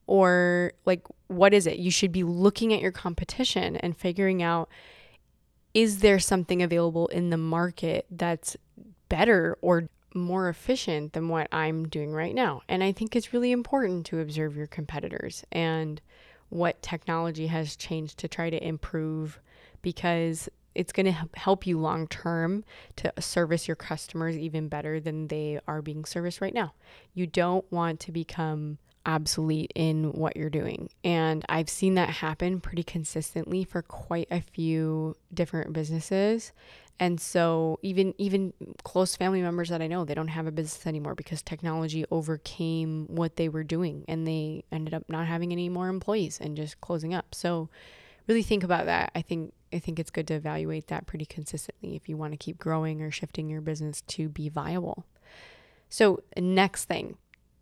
Or, 0.07 0.73
like, 0.85 1.05
what 1.27 1.53
is 1.53 1.67
it? 1.67 1.77
You 1.77 1.91
should 1.91 2.11
be 2.11 2.23
looking 2.23 2.73
at 2.73 2.81
your 2.81 2.91
competition 2.91 3.77
and 3.77 3.95
figuring 3.95 4.41
out 4.41 4.67
is 5.73 5.99
there 5.99 6.19
something 6.19 6.61
available 6.61 7.07
in 7.07 7.29
the 7.29 7.37
market 7.37 8.05
that's 8.11 8.55
better 9.09 9.57
or 9.61 9.89
more 10.15 10.49
efficient 10.49 11.13
than 11.13 11.29
what 11.29 11.47
I'm 11.51 11.87
doing 11.87 12.13
right 12.13 12.35
now. 12.35 12.61
And 12.69 12.83
I 12.83 12.91
think 12.91 13.15
it's 13.15 13.33
really 13.33 13.51
important 13.51 14.05
to 14.07 14.19
observe 14.19 14.55
your 14.55 14.67
competitors 14.67 15.43
and 15.51 16.01
what 16.49 16.81
technology 16.81 17.47
has 17.47 17.75
changed 17.75 18.19
to 18.19 18.27
try 18.27 18.49
to 18.49 18.63
improve 18.63 19.39
because 19.81 20.49
it's 20.75 20.93
going 20.93 21.05
to 21.05 21.27
help 21.35 21.67
you 21.67 21.79
long 21.79 22.07
term 22.07 22.63
to 22.95 23.13
service 23.19 23.67
your 23.67 23.75
customers 23.75 24.37
even 24.37 24.67
better 24.67 24.99
than 24.99 25.27
they 25.27 25.59
are 25.67 25.81
being 25.81 26.05
serviced 26.05 26.41
right 26.41 26.53
now. 26.53 26.73
You 27.13 27.27
don't 27.27 27.69
want 27.71 27.99
to 28.01 28.11
become 28.11 28.77
obsolete 29.05 29.71
in 29.75 30.13
what 30.13 30.37
you're 30.37 30.49
doing. 30.49 30.89
And 31.03 31.45
I've 31.49 31.69
seen 31.69 31.95
that 31.95 32.09
happen 32.09 32.59
pretty 32.61 32.83
consistently 32.83 33.63
for 33.63 33.81
quite 33.81 34.27
a 34.31 34.41
few 34.41 35.15
different 35.33 35.73
businesses. 35.73 36.51
And 36.99 37.19
so 37.19 37.79
even 37.81 38.13
even 38.17 38.53
close 38.83 39.15
family 39.15 39.41
members 39.41 39.69
that 39.69 39.81
I 39.81 39.87
know, 39.87 40.05
they 40.05 40.13
don't 40.13 40.27
have 40.27 40.47
a 40.47 40.51
business 40.51 40.85
anymore 40.85 41.15
because 41.15 41.41
technology 41.41 42.05
overcame 42.11 43.07
what 43.07 43.35
they 43.35 43.49
were 43.49 43.63
doing 43.63 44.05
and 44.07 44.27
they 44.27 44.63
ended 44.71 44.93
up 44.93 45.03
not 45.09 45.27
having 45.27 45.51
any 45.51 45.69
more 45.69 45.89
employees 45.89 46.39
and 46.39 46.55
just 46.55 46.79
closing 46.81 47.13
up. 47.13 47.33
So 47.33 47.69
really 48.27 48.43
think 48.43 48.63
about 48.63 48.85
that. 48.85 49.11
I 49.15 49.21
think 49.21 49.53
I 49.73 49.79
think 49.79 49.99
it's 49.99 50.11
good 50.11 50.27
to 50.27 50.35
evaluate 50.35 50.87
that 50.87 51.07
pretty 51.07 51.25
consistently 51.25 51.95
if 51.95 52.07
you 52.07 52.15
want 52.15 52.33
to 52.33 52.37
keep 52.37 52.59
growing 52.59 53.01
or 53.01 53.09
shifting 53.09 53.49
your 53.49 53.61
business 53.61 54.01
to 54.01 54.29
be 54.29 54.47
viable. 54.47 55.05
So, 55.89 56.21
next 56.37 56.85
thing, 56.85 57.17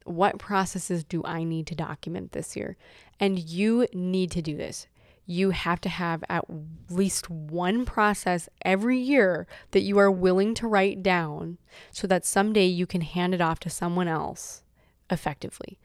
what 0.06 0.40
processes 0.40 1.04
do 1.04 1.22
I 1.26 1.44
need 1.44 1.68
to 1.68 1.76
document 1.76 2.32
this 2.32 2.56
year? 2.56 2.78
And 3.20 3.40
you 3.40 3.88
need 3.94 4.32
to 4.32 4.42
do 4.42 4.58
this. 4.58 4.88
You 5.26 5.52
have 5.52 5.80
to 5.82 5.90
have 5.90 6.24
at 6.30 6.46
least 6.90 7.30
one 7.30 7.86
process 7.86 8.50
every 8.66 8.98
year 8.98 9.48
that 9.72 9.82
you 9.82 9.98
are 10.00 10.12
willing 10.12 10.54
to 10.56 10.68
write 10.68 11.04
down 11.04 11.58
so 11.92 12.08
that 12.08 12.26
someday 12.26 12.66
you 12.66 12.86
can 12.86 13.02
hand 13.02 13.34
it 13.34 13.42
off 13.42 13.60
to 13.62 13.70
someone 13.70 14.08
else 14.08 14.64
effectively. 15.10 15.80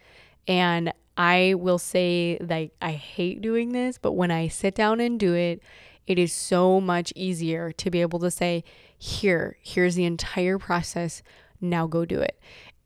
And 0.48 0.92
I 1.16 1.54
will 1.54 1.78
say 1.78 2.38
that 2.40 2.70
I 2.80 2.92
hate 2.92 3.40
doing 3.40 3.72
this, 3.72 3.98
but 3.98 4.12
when 4.12 4.30
I 4.30 4.48
sit 4.48 4.74
down 4.74 5.00
and 5.00 5.18
do 5.18 5.34
it, 5.34 5.62
it 6.06 6.18
is 6.18 6.32
so 6.32 6.80
much 6.80 7.12
easier 7.16 7.72
to 7.72 7.90
be 7.90 8.00
able 8.00 8.18
to 8.20 8.30
say, 8.30 8.64
here, 8.96 9.58
here's 9.60 9.94
the 9.94 10.04
entire 10.04 10.58
process. 10.58 11.22
Now 11.60 11.86
go 11.86 12.04
do 12.04 12.20
it. 12.20 12.38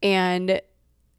And 0.02 0.60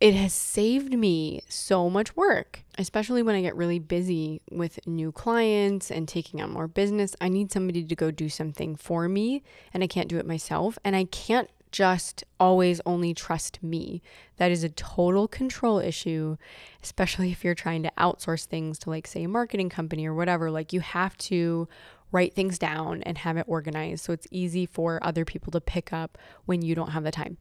it 0.02 0.16
has 0.16 0.34
saved 0.34 0.98
me 0.98 1.44
so 1.48 1.88
much 1.88 2.16
work, 2.16 2.64
especially 2.80 3.22
when 3.22 3.36
I 3.36 3.42
get 3.42 3.56
really 3.56 3.78
busy 3.78 4.42
with 4.50 4.80
new 4.88 5.12
clients 5.12 5.92
and 5.92 6.08
taking 6.08 6.42
on 6.42 6.50
more 6.50 6.68
business. 6.68 7.16
I 7.22 7.30
need 7.30 7.52
somebody 7.52 7.84
to 7.84 7.96
go 7.96 8.10
do 8.10 8.28
something 8.28 8.76
for 8.76 9.08
me, 9.08 9.44
and 9.72 9.84
I 9.84 9.88
can't 9.88 10.10
do 10.10 10.18
it 10.18 10.26
myself. 10.26 10.80
And 10.84 10.96
I 10.96 11.04
can't 11.04 11.52
just 11.72 12.24
always 12.40 12.82
only 12.84 13.14
trust 13.14 13.62
me. 13.62 14.02
That 14.38 14.50
is 14.50 14.64
a 14.64 14.70
total 14.70 15.28
control 15.28 15.78
issue, 15.78 16.36
especially 16.82 17.32
if 17.32 17.44
you're 17.44 17.54
trying 17.54 17.84
to 17.84 17.92
outsource 18.00 18.46
things 18.46 18.80
to, 18.80 18.90
like, 18.90 19.06
say, 19.06 19.24
a 19.26 19.30
marketing 19.30 19.70
company 19.70 20.08
or 20.08 20.16
whatever. 20.16 20.50
Like, 20.50 20.74
you 20.74 20.80
have 20.80 21.16
to 21.20 21.68
write 22.12 22.34
things 22.34 22.58
down 22.58 23.04
and 23.04 23.20
have 23.20 23.38
it 23.38 23.46
organized 23.48 24.04
so 24.04 24.14
it's 24.14 24.28
easy 24.32 24.66
for 24.66 25.00
other 25.04 25.26
people 25.26 25.52
to 25.52 25.62
pick 25.62 25.94
up 25.94 26.18
when 26.46 26.64
you 26.64 26.74
don't 26.74 26.90
have 26.90 27.04
the 27.04 27.12
time. 27.12 27.38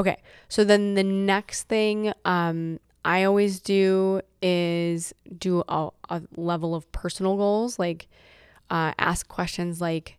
Okay, 0.00 0.16
so 0.48 0.64
then 0.64 0.94
the 0.94 1.02
next 1.02 1.64
thing 1.64 2.14
um, 2.24 2.80
I 3.04 3.24
always 3.24 3.60
do 3.60 4.22
is 4.40 5.12
do 5.36 5.62
a, 5.68 5.90
a 6.08 6.22
level 6.36 6.74
of 6.74 6.90
personal 6.90 7.36
goals, 7.36 7.78
like 7.78 8.08
uh, 8.70 8.92
ask 8.98 9.28
questions 9.28 9.78
like, 9.78 10.16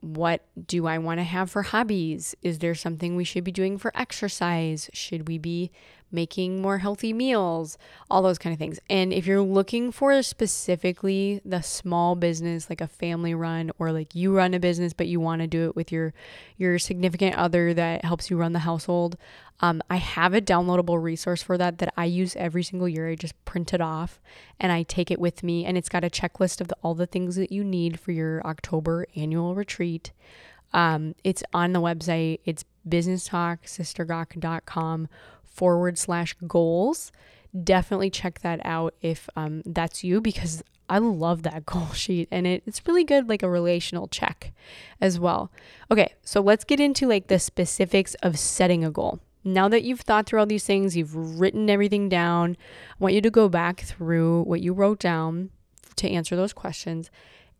what 0.00 0.46
do 0.66 0.86
I 0.86 0.96
want 0.96 1.20
to 1.20 1.24
have 1.24 1.50
for 1.50 1.60
hobbies? 1.60 2.34
Is 2.40 2.60
there 2.60 2.74
something 2.74 3.14
we 3.14 3.24
should 3.24 3.44
be 3.44 3.52
doing 3.52 3.76
for 3.76 3.92
exercise? 3.94 4.88
Should 4.94 5.28
we 5.28 5.36
be 5.36 5.70
making 6.12 6.60
more 6.60 6.78
healthy 6.78 7.12
meals? 7.12 7.78
All 8.10 8.22
those 8.22 8.38
kind 8.38 8.52
of 8.52 8.58
things. 8.58 8.78
And 8.88 9.12
if 9.12 9.26
you're 9.26 9.42
looking 9.42 9.92
for 9.92 10.22
specifically 10.22 11.40
the 11.44 11.62
small 11.62 12.14
business, 12.14 12.68
like 12.68 12.80
a 12.80 12.88
family 12.88 13.34
run 13.34 13.70
or 13.78 13.92
like 13.92 14.14
you 14.14 14.36
run 14.36 14.54
a 14.54 14.60
business 14.60 14.92
but 14.92 15.08
you 15.08 15.20
want 15.20 15.40
to 15.40 15.46
do 15.46 15.68
it 15.68 15.76
with 15.76 15.90
your 15.90 16.12
your 16.56 16.78
significant 16.78 17.36
other 17.36 17.74
that 17.74 18.04
helps 18.04 18.30
you 18.30 18.36
run 18.36 18.52
the 18.52 18.60
household, 18.60 19.16
um, 19.62 19.80
I 19.88 19.96
have 19.96 20.34
a 20.34 20.40
downloadable 20.40 21.00
resource 21.00 21.40
for 21.42 21.56
that 21.56 21.78
that 21.78 21.94
I 21.96 22.06
use 22.06 22.34
every 22.36 22.64
single 22.64 22.88
year. 22.88 23.08
I 23.08 23.14
just 23.14 23.42
print 23.44 23.72
it 23.72 23.80
off 23.80 24.20
and 24.58 24.72
I 24.72 24.82
take 24.82 25.12
it 25.12 25.20
with 25.20 25.44
me, 25.44 25.64
and 25.64 25.78
it's 25.78 25.88
got 25.88 26.04
a 26.04 26.10
checklist 26.10 26.60
of 26.60 26.68
the, 26.68 26.76
all 26.82 26.94
the 26.94 27.06
things 27.06 27.36
that 27.36 27.52
you 27.52 27.62
need 27.62 28.00
for 28.00 28.10
your 28.10 28.44
October 28.44 29.06
annual 29.14 29.54
retreat. 29.54 30.10
Um, 30.72 31.14
it's 31.22 31.44
on 31.54 31.72
the 31.72 31.80
website. 31.80 32.40
It's 32.44 32.64
businesstalksistergawk.com 32.88 35.08
forward 35.52 35.98
slash 35.98 36.34
goals. 36.46 37.12
Definitely 37.62 38.10
check 38.10 38.40
that 38.40 38.60
out 38.64 38.94
if 39.02 39.28
um, 39.36 39.62
that's 39.66 40.02
you 40.02 40.20
because 40.20 40.62
I 40.88 40.98
love 40.98 41.42
that 41.42 41.66
goal 41.66 41.92
sheet 41.92 42.28
and 42.30 42.46
it, 42.46 42.62
it's 42.66 42.86
really 42.86 43.04
good, 43.04 43.28
like 43.28 43.42
a 43.42 43.50
relational 43.50 44.08
check 44.08 44.52
as 45.00 45.18
well. 45.18 45.50
Okay, 45.90 46.14
so 46.22 46.40
let's 46.40 46.64
get 46.64 46.80
into 46.80 47.06
like 47.06 47.28
the 47.28 47.38
specifics 47.38 48.14
of 48.22 48.38
setting 48.38 48.84
a 48.84 48.90
goal. 48.90 49.20
Now 49.44 49.68
that 49.68 49.82
you've 49.82 50.00
thought 50.00 50.26
through 50.26 50.40
all 50.40 50.46
these 50.46 50.64
things, 50.64 50.96
you've 50.96 51.40
written 51.40 51.68
everything 51.68 52.08
down, 52.08 52.56
I 52.92 52.94
want 52.98 53.14
you 53.14 53.20
to 53.22 53.30
go 53.30 53.48
back 53.48 53.80
through 53.80 54.42
what 54.44 54.60
you 54.60 54.72
wrote 54.72 55.00
down 55.00 55.50
to 55.96 56.08
answer 56.08 56.36
those 56.36 56.52
questions 56.52 57.10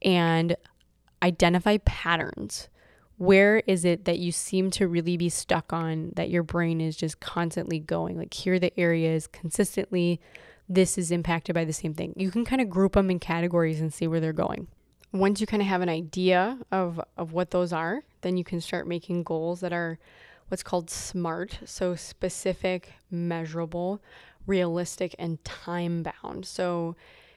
and 0.01 0.57
identify 1.23 1.79
patterns. 1.79 2.69
Where 3.23 3.63
is 3.69 3.85
it 3.85 4.07
that 4.07 4.19
you 4.19 4.33
seem 4.33 4.73
to 4.73 4.89
really 4.89 5.17
be 5.17 5.29
stuck 5.29 5.73
on 5.73 6.11
that 6.17 6.29
your 6.29 6.43
brain 6.43 6.81
is 6.81 6.97
just 6.97 7.21
constantly 7.21 7.79
going? 7.79 8.19
Like, 8.19 8.35
here 8.35 8.59
the 8.59 8.77
areas 8.77 9.29
consistently, 9.29 10.21
this 10.69 10.99
is 10.99 11.13
impacted 11.13 11.55
by 11.55 11.65
the 11.65 11.73
same 11.73 11.95
thing. 11.95 12.15
You 12.17 12.33
can 12.33 12.45
kind 12.45 12.61
of 12.61 12.69
group 12.69 12.95
them 12.95 13.13
in 13.13 13.21
categories 13.21 13.81
and 13.81 13.95
see 13.95 14.09
where 14.09 14.19
they're 14.19 14.33
going. 14.33 14.67
Once 15.13 15.41
you 15.41 15.47
kind 15.47 15.63
of 15.63 15.69
have 15.69 15.83
an 15.83 15.89
idea 15.89 16.59
of, 16.73 17.01
of 17.17 17.33
what 17.33 17.53
those 17.53 17.73
are, 17.73 18.03
then 18.23 18.37
you 18.37 18.43
can 18.43 18.61
start 18.61 18.89
making 18.89 19.23
goals 19.23 19.61
that 19.61 19.73
are 19.73 20.01
what's 20.49 20.65
called 20.65 20.91
SMART. 20.91 21.61
So 21.65 21.95
specific, 21.95 22.95
measurable, 23.09 24.03
realistic, 24.49 25.15
and 25.17 25.43
time 25.45 26.03
bound. 26.03 26.45
So 26.45 26.97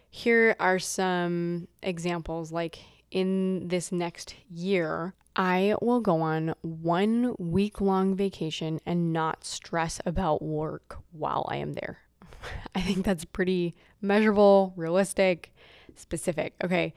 here 0.09 0.55
are 0.59 0.79
some 0.79 1.67
examples 1.83 2.51
like 2.51 2.79
in 3.11 3.67
this 3.67 3.91
next 3.91 4.33
year, 4.49 5.13
I 5.35 5.75
will 5.81 5.99
go 5.99 6.21
on 6.21 6.55
one 6.61 7.35
week 7.37 7.81
long 7.81 8.15
vacation 8.15 8.79
and 8.85 9.11
not 9.11 9.43
stress 9.43 9.99
about 10.05 10.41
work 10.41 10.97
while 11.11 11.45
I 11.49 11.57
am 11.57 11.73
there. 11.73 11.99
I 12.75 12.81
think 12.81 13.05
that's 13.05 13.25
pretty 13.25 13.75
measurable, 14.01 14.73
realistic, 14.75 15.53
specific. 15.95 16.53
Okay. 16.63 16.93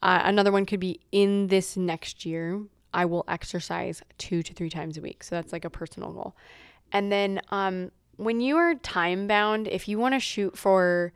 Uh, 0.00 0.22
another 0.24 0.50
one 0.50 0.66
could 0.66 0.80
be 0.80 1.00
in 1.12 1.46
this 1.48 1.76
next 1.76 2.26
year, 2.26 2.62
I 2.94 3.04
will 3.04 3.24
exercise 3.28 4.02
two 4.18 4.42
to 4.42 4.52
three 4.52 4.70
times 4.70 4.96
a 4.96 5.00
week. 5.00 5.22
So 5.22 5.36
that's 5.36 5.52
like 5.52 5.64
a 5.64 5.70
personal 5.70 6.12
goal. 6.12 6.36
And 6.90 7.10
then 7.10 7.40
um, 7.50 7.90
when 8.16 8.40
you 8.40 8.56
are 8.56 8.74
time 8.74 9.26
bound, 9.26 9.68
if 9.68 9.88
you 9.88 9.98
want 9.98 10.14
to 10.14 10.20
shoot 10.20 10.56
for 10.56 11.12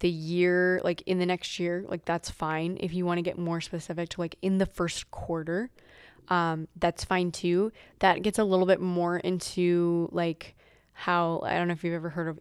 the 0.00 0.08
year, 0.08 0.80
like 0.82 1.02
in 1.02 1.18
the 1.18 1.26
next 1.26 1.58
year, 1.58 1.84
like 1.86 2.04
that's 2.04 2.30
fine. 2.30 2.78
If 2.80 2.94
you 2.94 3.04
want 3.04 3.18
to 3.18 3.22
get 3.22 3.38
more 3.38 3.60
specific 3.60 4.08
to 4.10 4.20
like 4.20 4.36
in 4.42 4.58
the 4.58 4.66
first 4.66 5.10
quarter, 5.10 5.70
um, 6.30 6.68
that's 6.76 7.04
fine 7.04 7.32
too. 7.32 7.72
That 7.98 8.22
gets 8.22 8.38
a 8.38 8.44
little 8.44 8.66
bit 8.66 8.80
more 8.80 9.18
into 9.18 10.08
like 10.12 10.54
how 10.92 11.42
I 11.44 11.56
don't 11.56 11.68
know 11.68 11.72
if 11.72 11.84
you've 11.84 11.94
ever 11.94 12.10
heard 12.10 12.28
of 12.28 12.38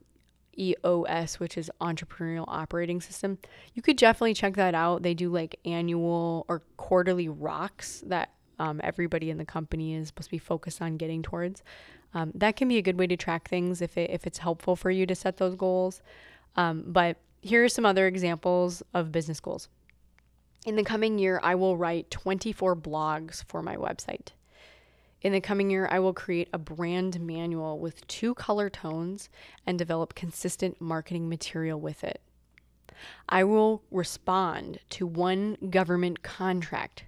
EOS, 0.57 1.39
which 1.39 1.57
is 1.57 1.71
Entrepreneurial 1.81 2.45
Operating 2.47 3.01
System. 3.01 3.39
You 3.73 3.81
could 3.81 3.97
definitely 3.97 4.33
check 4.33 4.55
that 4.55 4.75
out. 4.75 5.03
They 5.03 5.13
do 5.13 5.29
like 5.29 5.57
annual 5.65 6.45
or 6.47 6.61
quarterly 6.77 7.29
rocks 7.29 8.03
that 8.05 8.31
um, 8.59 8.81
everybody 8.83 9.29
in 9.29 9.37
the 9.37 9.45
company 9.45 9.95
is 9.95 10.07
supposed 10.07 10.27
to 10.27 10.31
be 10.31 10.37
focused 10.37 10.81
on 10.81 10.97
getting 10.97 11.23
towards. 11.23 11.63
Um, 12.13 12.31
that 12.35 12.55
can 12.55 12.67
be 12.67 12.77
a 12.77 12.81
good 12.81 12.99
way 12.99 13.07
to 13.07 13.15
track 13.15 13.47
things 13.47 13.81
if, 13.81 13.97
it, 13.97 14.09
if 14.09 14.27
it's 14.27 14.39
helpful 14.39 14.75
for 14.75 14.91
you 14.91 15.05
to 15.05 15.15
set 15.15 15.37
those 15.37 15.55
goals. 15.55 16.01
Um, 16.55 16.83
but 16.87 17.17
here 17.41 17.63
are 17.63 17.69
some 17.69 17.85
other 17.85 18.05
examples 18.07 18.83
of 18.93 19.11
business 19.11 19.39
goals. 19.39 19.69
In 20.65 20.75
the 20.75 20.83
coming 20.83 21.19
year, 21.19 21.39
I 21.41 21.55
will 21.55 21.77
write 21.77 22.11
24 22.11 22.75
blogs 22.75 23.43
for 23.45 23.61
my 23.61 23.75
website. 23.75 24.29
In 25.21 25.33
the 25.33 25.41
coming 25.41 25.69
year, 25.69 25.87
I 25.91 25.99
will 25.99 26.13
create 26.13 26.49
a 26.53 26.57
brand 26.57 27.19
manual 27.19 27.79
with 27.79 28.07
two 28.07 28.33
color 28.35 28.69
tones 28.69 29.29
and 29.65 29.77
develop 29.77 30.15
consistent 30.15 30.79
marketing 30.79 31.27
material 31.27 31.79
with 31.79 32.03
it. 32.03 32.21
I 33.27 33.43
will 33.43 33.83
respond 33.91 34.79
to 34.91 35.07
one 35.07 35.57
government 35.69 36.23
contract 36.23 37.03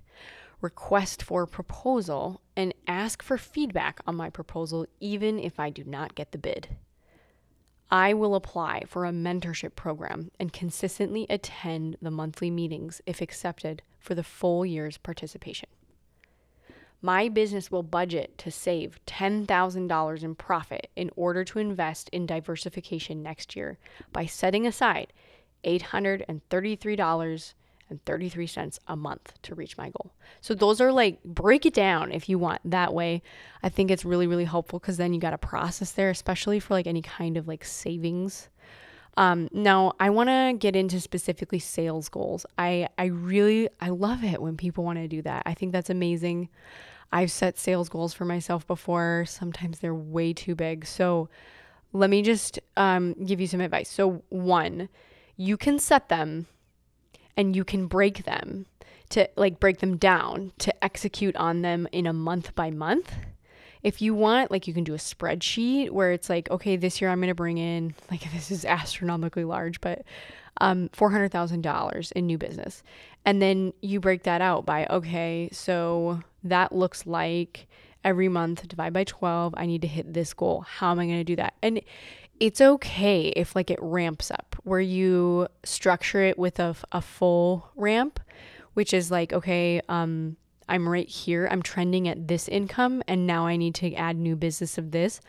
request 0.62 1.24
for 1.24 1.46
proposal, 1.46 2.42
and 2.56 2.74
ask 2.88 3.22
for 3.22 3.38
feedback 3.38 4.00
on 4.06 4.16
my 4.16 4.30
proposal 4.30 4.86
even 5.00 5.40
if 5.40 5.60
I 5.60 5.70
do 5.70 5.84
not 5.84 6.16
get 6.16 6.32
the 6.32 6.38
bid. 6.38 6.70
I 7.92 8.14
will 8.14 8.36
apply 8.36 8.84
for 8.88 9.06
a 9.06 9.12
mentorship 9.12 9.76
program 9.76 10.32
and 10.40 10.54
consistently 10.54 11.26
attend 11.30 11.98
the 12.02 12.10
monthly 12.10 12.50
meetings 12.50 13.02
if 13.06 13.20
accepted 13.20 13.82
for 14.00 14.16
the 14.16 14.24
full 14.24 14.66
year's 14.66 14.98
participation. 14.98 15.68
My 17.02 17.28
business 17.28 17.70
will 17.70 17.84
budget 17.84 18.38
to 18.38 18.52
save 18.52 19.00
$10,000 19.08 20.24
in 20.24 20.36
profit 20.36 20.88
in 20.96 21.10
order 21.16 21.44
to 21.44 21.60
invest 21.60 22.08
in 22.10 22.26
diversification 22.26 23.22
next 23.22 23.56
year 23.56 23.78
by 24.14 24.26
setting 24.26 24.66
aside 24.66 25.12
$833 25.66 27.54
and 27.92 28.04
33 28.06 28.48
cents 28.48 28.80
a 28.88 28.96
month 28.96 29.34
to 29.44 29.54
reach 29.54 29.78
my 29.78 29.90
goal. 29.90 30.14
So 30.40 30.56
those 30.56 30.82
are 30.82 30.92
like 30.92 31.24
break 31.24 31.66
it 31.66 31.74
down 31.74 32.12
if 32.12 32.28
you 32.28 32.40
want 32.40 32.62
that 32.66 32.94
way. 32.94 33.22
I 33.62 33.70
think 33.70 33.92
it's 33.92 34.06
really 34.06 34.26
really 34.26 34.46
helpful 34.46 34.80
cuz 34.80 34.98
then 34.98 35.14
you 35.14 35.20
got 35.20 35.34
a 35.34 35.38
process 35.38 35.92
there 35.92 36.10
especially 36.10 36.60
for 36.60 36.74
like 36.74 36.88
any 36.88 37.02
kind 37.02 37.38
of 37.38 37.48
like 37.48 37.64
savings. 37.64 38.50
Um, 39.18 39.50
now 39.52 39.94
I 40.00 40.10
want 40.10 40.30
to 40.30 40.56
get 40.58 40.76
into 40.76 41.02
specifically 41.02 41.60
sales 41.60 42.10
goals. 42.10 42.46
I 42.58 42.88
I 42.98 43.06
really 43.06 43.70
I 43.80 43.90
love 43.90 44.24
it 44.24 44.42
when 44.42 44.58
people 44.58 44.84
want 44.84 45.00
to 45.00 45.08
do 45.08 45.22
that. 45.24 45.44
I 45.46 45.54
think 45.54 45.74
that's 45.74 45.90
amazing. 45.90 46.50
I've 47.12 47.32
set 47.32 47.60
sales 47.60 47.90
goals 47.90 48.14
for 48.14 48.26
myself 48.26 48.66
before. 48.66 49.26
Sometimes 49.28 49.80
they're 49.80 49.94
way 49.94 50.32
too 50.32 50.56
big. 50.56 50.86
So 50.86 51.30
let 51.94 52.10
me 52.10 52.22
just 52.22 52.60
um, 52.78 53.14
give 53.26 53.42
you 53.42 53.48
some 53.48 53.60
advice. 53.60 53.90
So 53.90 54.24
one, 54.30 54.88
you 55.36 55.58
can 55.58 55.78
set 55.78 56.10
them 56.10 56.48
and 57.38 57.56
you 57.56 57.64
can 57.64 57.88
break 57.88 58.24
them 58.24 58.66
to 59.10 59.30
like 59.36 59.60
break 59.60 59.80
them 59.80 59.98
down 59.98 60.54
to 60.60 60.84
execute 60.84 61.36
on 61.36 61.62
them 61.62 61.88
in 61.92 62.08
a 62.08 62.14
month 62.14 62.56
by 62.56 62.72
month. 62.72 63.14
If 63.84 64.00
you 64.00 64.14
want, 64.14 64.52
like, 64.52 64.68
you 64.68 64.76
can 64.76 64.84
do 64.84 64.94
a 64.94 64.98
spreadsheet 64.98 65.90
where 65.90 66.12
it's 66.12 66.30
like, 66.30 66.52
okay, 66.52 66.76
this 66.76 67.02
year 67.02 67.10
I'm 67.10 67.20
going 67.20 67.30
to 67.30 67.36
bring 67.36 67.58
in, 67.58 67.96
like, 68.12 68.32
this 68.34 68.52
is 68.52 68.64
astronomically 68.64 69.44
large, 69.44 69.82
but 69.82 70.04
um, 70.60 70.90
$400,000 70.90 72.12
in 72.12 72.28
new 72.28 72.38
business. 72.38 72.84
And 73.26 73.42
then 73.42 73.74
you 73.82 74.00
break 74.00 74.24
that 74.24 74.40
out 74.40 74.68
by, 74.68 74.86
okay, 74.86 75.50
so 75.52 76.22
that 76.44 76.74
looks 76.74 77.08
like 77.08 77.68
every 78.04 78.28
month 78.28 78.68
divide 78.68 78.94
by 78.94 79.04
12 79.04 79.54
i 79.58 79.66
need 79.66 79.82
to 79.82 79.88
hit 79.88 80.12
this 80.12 80.34
goal 80.34 80.62
how 80.62 80.92
am 80.92 81.00
i 81.00 81.06
going 81.06 81.20
to 81.20 81.24
do 81.24 81.36
that 81.36 81.54
and 81.62 81.82
it's 82.42 82.60
okay 82.60 83.28
if 83.36 83.56
like 83.56 83.70
it 83.70 83.78
ramps 83.82 84.32
up 84.32 84.56
where 84.64 84.80
you 84.80 85.48
structure 85.64 86.24
it 86.24 86.40
with 86.40 86.60
a, 86.60 86.76
a 86.92 87.00
full 87.00 87.70
ramp 87.76 88.20
which 88.74 88.94
is 88.94 89.12
like 89.12 89.32
okay 89.32 89.80
um 89.88 90.36
i'm 90.68 90.90
right 90.90 91.08
here 91.08 91.48
i'm 91.52 91.62
trending 91.62 92.08
at 92.08 92.28
this 92.28 92.48
income 92.50 93.04
and 93.08 93.28
now 93.28 93.46
i 93.46 93.56
need 93.56 93.76
to 93.76 93.94
add 93.94 94.18
new 94.18 94.36
business 94.36 94.80
of 94.80 94.90
this 94.90 95.22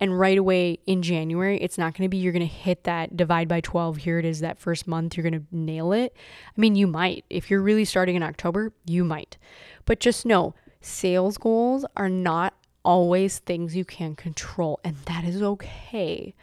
and 0.00 0.16
right 0.16 0.38
away 0.38 0.78
in 0.86 1.02
January, 1.02 1.58
it's 1.60 1.76
not 1.76 1.92
going 1.92 2.04
to 2.04 2.08
be 2.08 2.18
you're 2.18 2.32
going 2.32 2.38
to 2.38 2.46
hit 2.46 2.84
that 2.84 3.16
divide 3.16 3.48
by 3.48 3.60
12. 3.60 3.96
Here 3.96 4.20
it 4.20 4.24
is 4.24 4.38
that 4.40 4.60
first 4.60 4.86
month, 4.86 5.16
you're 5.16 5.28
going 5.28 5.40
to 5.40 5.46
nail 5.50 5.92
it. 5.92 6.14
I 6.56 6.60
mean, 6.60 6.76
you 6.76 6.86
might. 6.86 7.24
If 7.28 7.50
you're 7.50 7.60
really 7.60 7.84
starting 7.84 8.14
in 8.14 8.22
October, 8.22 8.72
you 8.86 9.02
might. 9.02 9.38
But 9.86 9.98
just 9.98 10.24
know 10.24 10.54
sales 10.80 11.36
goals 11.36 11.84
are 11.96 12.08
not 12.08 12.54
always 12.88 13.38
things 13.38 13.76
you 13.76 13.84
can 13.84 14.16
control, 14.16 14.80
and 14.82 14.96
that 15.04 15.22
is 15.22 15.42
okay. 15.42 16.34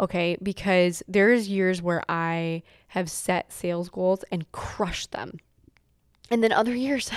Okay, 0.00 0.38
because 0.42 1.02
there's 1.06 1.50
years 1.50 1.82
where 1.82 2.02
I 2.08 2.62
have 2.88 3.10
set 3.10 3.52
sales 3.52 3.90
goals 3.90 4.24
and 4.32 4.50
crushed 4.52 5.12
them. 5.12 5.38
And 6.30 6.42
then 6.42 6.50
other 6.50 6.74
years 6.86 7.10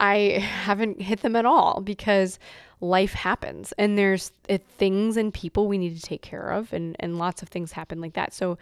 I 0.00 0.16
haven't 0.40 1.00
hit 1.00 1.20
them 1.20 1.36
at 1.36 1.46
all 1.46 1.80
because 1.80 2.40
life 2.80 3.12
happens 3.12 3.72
and 3.78 3.96
there's 3.96 4.32
uh, 4.50 4.58
things 4.76 5.16
and 5.16 5.32
people 5.32 5.68
we 5.68 5.78
need 5.78 5.94
to 5.94 6.02
take 6.02 6.22
care 6.22 6.50
of 6.50 6.72
and, 6.72 6.96
and 6.98 7.16
lots 7.16 7.40
of 7.40 7.48
things 7.48 7.70
happen 7.70 8.00
like 8.00 8.14
that. 8.14 8.34
So 8.34 8.58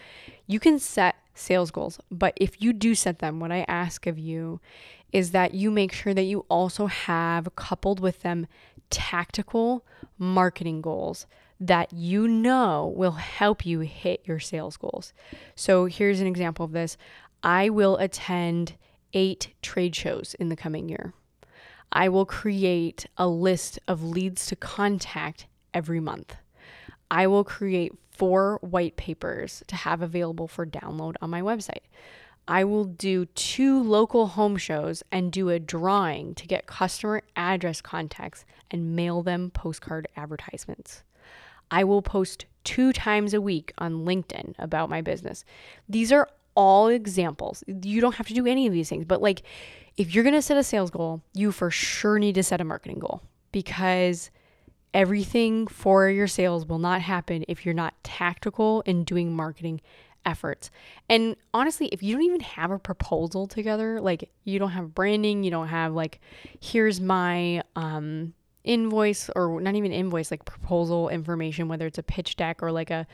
you 0.47 0.61
can 0.61 0.79
set 0.79 1.17
sales 1.33 1.71
goals, 1.71 1.99
but 2.11 2.35
if 2.37 2.61
you 2.61 2.75
do 2.75 2.95
set 2.95 3.21
them, 3.21 3.41
what 3.41 3.51
I 3.51 3.65
ask 3.67 4.07
of 4.07 4.19
you 4.19 4.61
is 5.13 5.31
that 5.33 5.55
you 5.55 5.71
make 5.71 5.93
sure 5.93 6.15
that 6.15 6.23
you 6.23 6.45
also 6.49 6.87
have 6.87 7.55
coupled 7.57 8.01
with 8.01 8.23
them 8.23 8.47
tactical 8.91 9.85
marketing 10.19 10.81
goals 10.81 11.27
that 11.59 11.93
you 11.93 12.27
know 12.27 12.93
will 12.97 13.13
help 13.13 13.67
you 13.67 13.81
hit 13.81 14.23
your 14.25 14.41
sales 14.41 14.77
goals. 14.77 15.13
So 15.55 15.85
here's 15.85 16.21
an 16.21 16.27
example 16.27 16.65
of 16.65 16.73
this 16.73 16.97
I 17.43 17.69
will 17.69 17.97
attend 17.97 18.77
eight 19.13 19.55
trade 19.63 19.95
shows 19.95 20.35
in 20.39 20.49
the 20.49 20.57
coming 20.57 20.89
year. 20.89 21.13
I 21.93 22.09
will 22.09 22.27
create 22.27 23.07
a 23.17 23.27
list 23.27 23.79
of 23.89 24.05
leads 24.05 24.47
to 24.47 24.57
contact 24.57 25.47
every 25.75 26.01
month. 26.01 26.37
I 27.11 27.27
will 27.27 27.45
create 27.45 27.93
four 28.11 28.59
white 28.61 28.97
papers 28.97 29.65
to 29.67 29.75
have 29.75 30.03
available 30.03 30.47
for 30.47 30.65
download 30.65 31.17
on 31.21 31.31
my 31.31 31.41
website. 31.41 31.85
I 32.51 32.65
will 32.65 32.85
do 32.85 33.27
two 33.27 33.81
local 33.81 34.27
home 34.27 34.57
shows 34.57 35.05
and 35.13 35.31
do 35.31 35.51
a 35.51 35.61
drawing 35.61 36.35
to 36.35 36.49
get 36.49 36.67
customer 36.67 37.23
address 37.37 37.81
contacts 37.81 38.45
and 38.73 38.97
mail 38.97 39.23
them 39.23 39.53
postcard 39.53 40.09
advertisements. 40.17 41.05
I 41.71 41.85
will 41.85 42.03
post 42.03 42.47
two 42.65 42.93
times 42.93 43.35
a 43.35 43.41
week 43.41 43.73
on 43.79 44.05
LinkedIn 44.05 44.57
about 44.59 44.91
my 44.91 45.01
business. 45.01 45.45
These 45.89 46.11
are 46.11 46.29
all 46.57 46.89
examples. 46.89 47.63
You 47.69 48.01
don't 48.01 48.17
have 48.17 48.27
to 48.27 48.35
do 48.35 48.49
any 48.49 48.67
of 48.67 48.73
these 48.73 48.89
things, 48.89 49.05
but 49.05 49.23
like 49.23 49.43
if 49.97 50.13
you're 50.13 50.25
going 50.25 50.35
to 50.35 50.43
set 50.43 50.57
a 50.57 50.65
sales 50.65 50.91
goal, 50.91 51.23
you 51.33 51.53
for 51.53 51.71
sure 51.71 52.19
need 52.19 52.35
to 52.35 52.43
set 52.43 52.61
a 52.61 52.65
marketing 52.65 52.99
goal 52.99 53.23
because 53.53 54.33
everything 54.93 55.69
for 55.69 56.09
your 56.09 56.27
sales 56.27 56.67
will 56.67 56.81
not 56.81 57.01
happen 57.01 57.45
if 57.47 57.65
you're 57.65 57.73
not 57.73 57.95
tactical 58.03 58.81
in 58.87 59.05
doing 59.05 59.33
marketing 59.33 59.81
efforts. 60.25 60.71
And 61.09 61.37
honestly, 61.55 61.89
if 61.89 62.03
you 62.03 62.15
don't 62.15 62.25
even 62.25 62.41
have 62.41 62.71
a 62.71 62.79
proposal 62.79 63.47
together, 63.47 64.01
like 64.01 64.31
you 64.45 64.59
don't 64.59 64.71
have 64.71 64.95
branding, 64.95 65.43
you 65.43 65.51
don't 65.51 65.69
have 65.69 65.95
like 65.95 66.21
here's 66.61 67.01
my 67.01 67.63
um 67.77 68.35
invoice 68.63 69.31
or 69.35 69.61
not 69.61 69.75
even 69.75 69.91
invoice 69.91 70.31
like 70.31 70.45
proposal 70.45 71.09
information 71.09 71.67
whether 71.67 71.87
it's 71.87 71.97
a 71.97 72.03
pitch 72.03 72.37
deck 72.37 72.63
or 72.63 72.71
like 72.71 72.91
a 72.91 73.07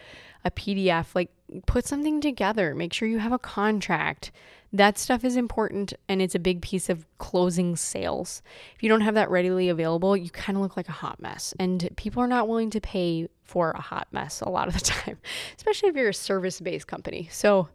a 0.44 0.50
PDF 0.50 1.14
like 1.14 1.30
put 1.66 1.86
something 1.86 2.20
together 2.20 2.74
make 2.74 2.92
sure 2.92 3.08
you 3.08 3.18
have 3.18 3.32
a 3.32 3.38
contract 3.38 4.32
that 4.72 4.98
stuff 4.98 5.24
is 5.24 5.36
important 5.36 5.94
and 6.08 6.20
it's 6.20 6.34
a 6.34 6.38
big 6.38 6.60
piece 6.60 6.88
of 6.88 7.06
closing 7.18 7.76
sales. 7.76 8.42
If 8.74 8.82
you 8.82 8.88
don't 8.88 9.00
have 9.00 9.14
that 9.14 9.30
readily 9.30 9.68
available, 9.68 10.16
you 10.16 10.30
kind 10.30 10.56
of 10.56 10.62
look 10.62 10.76
like 10.76 10.88
a 10.88 10.92
hot 10.92 11.20
mess. 11.20 11.54
And 11.58 11.88
people 11.96 12.22
are 12.22 12.28
not 12.28 12.48
willing 12.48 12.70
to 12.70 12.80
pay 12.80 13.28
for 13.44 13.70
a 13.70 13.80
hot 13.80 14.08
mess 14.12 14.40
a 14.40 14.48
lot 14.48 14.68
of 14.68 14.74
the 14.74 14.80
time, 14.84 15.18
especially 15.56 15.88
if 15.88 15.96
you're 15.96 16.08
a 16.08 16.14
service 16.14 16.60
based 16.60 16.86
company. 16.86 17.28
So, 17.30 17.68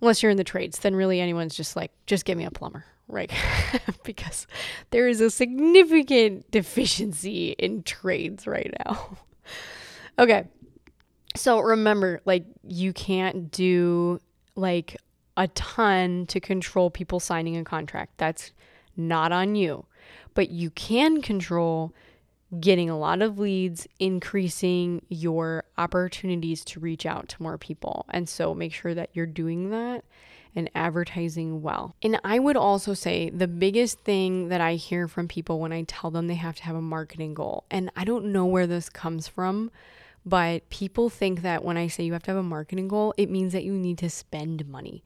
unless 0.00 0.22
you're 0.22 0.30
in 0.30 0.36
the 0.36 0.44
trades, 0.44 0.78
then 0.78 0.94
really 0.94 1.20
anyone's 1.20 1.54
just 1.54 1.76
like, 1.76 1.92
just 2.06 2.24
give 2.24 2.38
me 2.38 2.44
a 2.44 2.50
plumber, 2.50 2.84
right? 3.08 3.30
because 4.04 4.46
there 4.90 5.06
is 5.06 5.20
a 5.20 5.30
significant 5.30 6.50
deficiency 6.50 7.50
in 7.58 7.82
trades 7.82 8.46
right 8.46 8.74
now. 8.84 9.18
okay. 10.18 10.46
So 11.38 11.60
remember, 11.60 12.20
like, 12.24 12.44
you 12.64 12.92
can't 12.92 13.50
do 13.50 14.20
like 14.56 14.96
a 15.36 15.46
ton 15.48 16.26
to 16.26 16.40
control 16.40 16.90
people 16.90 17.20
signing 17.20 17.56
a 17.56 17.64
contract. 17.64 18.18
That's 18.18 18.50
not 18.96 19.30
on 19.30 19.54
you. 19.54 19.86
But 20.34 20.50
you 20.50 20.70
can 20.70 21.22
control 21.22 21.94
getting 22.58 22.90
a 22.90 22.98
lot 22.98 23.22
of 23.22 23.38
leads, 23.38 23.86
increasing 24.00 25.02
your 25.08 25.64
opportunities 25.76 26.64
to 26.64 26.80
reach 26.80 27.06
out 27.06 27.28
to 27.28 27.42
more 27.42 27.58
people. 27.58 28.06
And 28.08 28.28
so 28.28 28.54
make 28.54 28.72
sure 28.72 28.94
that 28.94 29.10
you're 29.12 29.26
doing 29.26 29.70
that 29.70 30.04
and 30.56 30.70
advertising 30.74 31.62
well. 31.62 31.94
And 32.02 32.18
I 32.24 32.38
would 32.38 32.56
also 32.56 32.94
say 32.94 33.30
the 33.30 33.46
biggest 33.46 34.00
thing 34.00 34.48
that 34.48 34.60
I 34.60 34.74
hear 34.74 35.06
from 35.06 35.28
people 35.28 35.60
when 35.60 35.72
I 35.72 35.84
tell 35.86 36.10
them 36.10 36.26
they 36.26 36.34
have 36.34 36.56
to 36.56 36.64
have 36.64 36.74
a 36.74 36.82
marketing 36.82 37.34
goal, 37.34 37.64
and 37.70 37.92
I 37.94 38.04
don't 38.04 38.32
know 38.32 38.46
where 38.46 38.66
this 38.66 38.88
comes 38.88 39.28
from, 39.28 39.70
but 40.28 40.68
people 40.68 41.08
think 41.08 41.40
that 41.40 41.64
when 41.64 41.78
I 41.78 41.86
say 41.86 42.04
you 42.04 42.12
have 42.12 42.22
to 42.24 42.32
have 42.32 42.38
a 42.38 42.42
marketing 42.42 42.88
goal, 42.88 43.14
it 43.16 43.30
means 43.30 43.54
that 43.54 43.64
you 43.64 43.72
need 43.72 43.96
to 43.98 44.10
spend 44.10 44.68
money. 44.68 45.02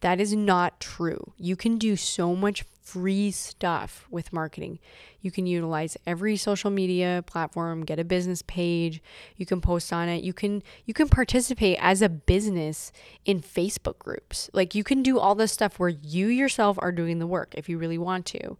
That 0.00 0.20
is 0.20 0.34
not 0.34 0.80
true. 0.80 1.32
You 1.38 1.56
can 1.56 1.78
do 1.78 1.96
so 1.96 2.36
much 2.36 2.64
free 2.82 3.30
stuff 3.30 4.06
with 4.10 4.34
marketing. 4.34 4.78
You 5.22 5.30
can 5.30 5.46
utilize 5.46 5.96
every 6.06 6.36
social 6.36 6.70
media 6.70 7.24
platform, 7.26 7.86
get 7.86 7.98
a 7.98 8.04
business 8.04 8.42
page, 8.42 9.02
you 9.36 9.46
can 9.46 9.62
post 9.62 9.94
on 9.94 10.10
it. 10.10 10.22
You 10.22 10.34
can 10.34 10.62
you 10.84 10.92
can 10.92 11.08
participate 11.08 11.78
as 11.80 12.02
a 12.02 12.10
business 12.10 12.92
in 13.24 13.40
Facebook 13.40 13.98
groups. 13.98 14.50
Like 14.52 14.74
you 14.74 14.84
can 14.84 15.02
do 15.02 15.18
all 15.18 15.34
this 15.34 15.52
stuff 15.52 15.78
where 15.78 15.88
you 15.88 16.26
yourself 16.26 16.78
are 16.82 16.92
doing 16.92 17.18
the 17.18 17.26
work 17.26 17.54
if 17.56 17.66
you 17.66 17.78
really 17.78 17.98
want 17.98 18.26
to. 18.26 18.58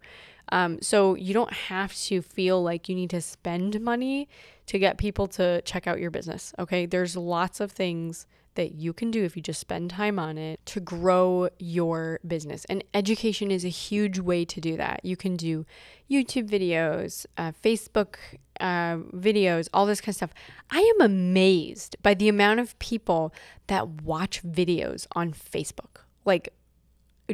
Um, 0.49 0.81
so 0.81 1.15
you 1.15 1.33
don't 1.33 1.53
have 1.53 1.93
to 2.07 2.21
feel 2.21 2.63
like 2.63 2.89
you 2.89 2.95
need 2.95 3.11
to 3.11 3.21
spend 3.21 3.79
money 3.81 4.27
to 4.67 4.79
get 4.79 4.97
people 4.97 5.27
to 5.27 5.61
check 5.63 5.87
out 5.87 5.99
your 5.99 6.11
business. 6.11 6.53
Okay. 6.59 6.85
There's 6.85 7.17
lots 7.17 7.59
of 7.59 7.71
things 7.71 8.27
that 8.57 8.73
you 8.73 8.91
can 8.91 9.11
do 9.11 9.23
if 9.23 9.37
you 9.37 9.41
just 9.41 9.59
spend 9.59 9.91
time 9.91 10.17
on 10.19 10.37
it 10.37 10.59
to 10.65 10.79
grow 10.79 11.47
your 11.59 12.19
business. 12.27 12.65
And 12.65 12.83
education 12.93 13.51
is 13.51 13.63
a 13.63 13.69
huge 13.69 14.19
way 14.19 14.45
to 14.45 14.59
do 14.59 14.75
that. 14.77 15.05
You 15.05 15.15
can 15.15 15.37
do 15.37 15.65
YouTube 16.09 16.49
videos, 16.49 17.25
uh, 17.37 17.51
Facebook 17.63 18.15
uh, 18.59 18.97
videos, 19.13 19.69
all 19.73 19.85
this 19.85 20.01
kind 20.01 20.09
of 20.09 20.15
stuff. 20.15 20.33
I 20.71 20.79
am 20.79 21.01
amazed 21.01 21.97
by 22.01 22.15
the 22.15 22.27
amount 22.27 22.59
of 22.59 22.77
people 22.79 23.31
that 23.67 23.87
watch 24.01 24.41
videos 24.43 25.05
on 25.13 25.33
Facebook. 25.33 26.01
Like, 26.25 26.51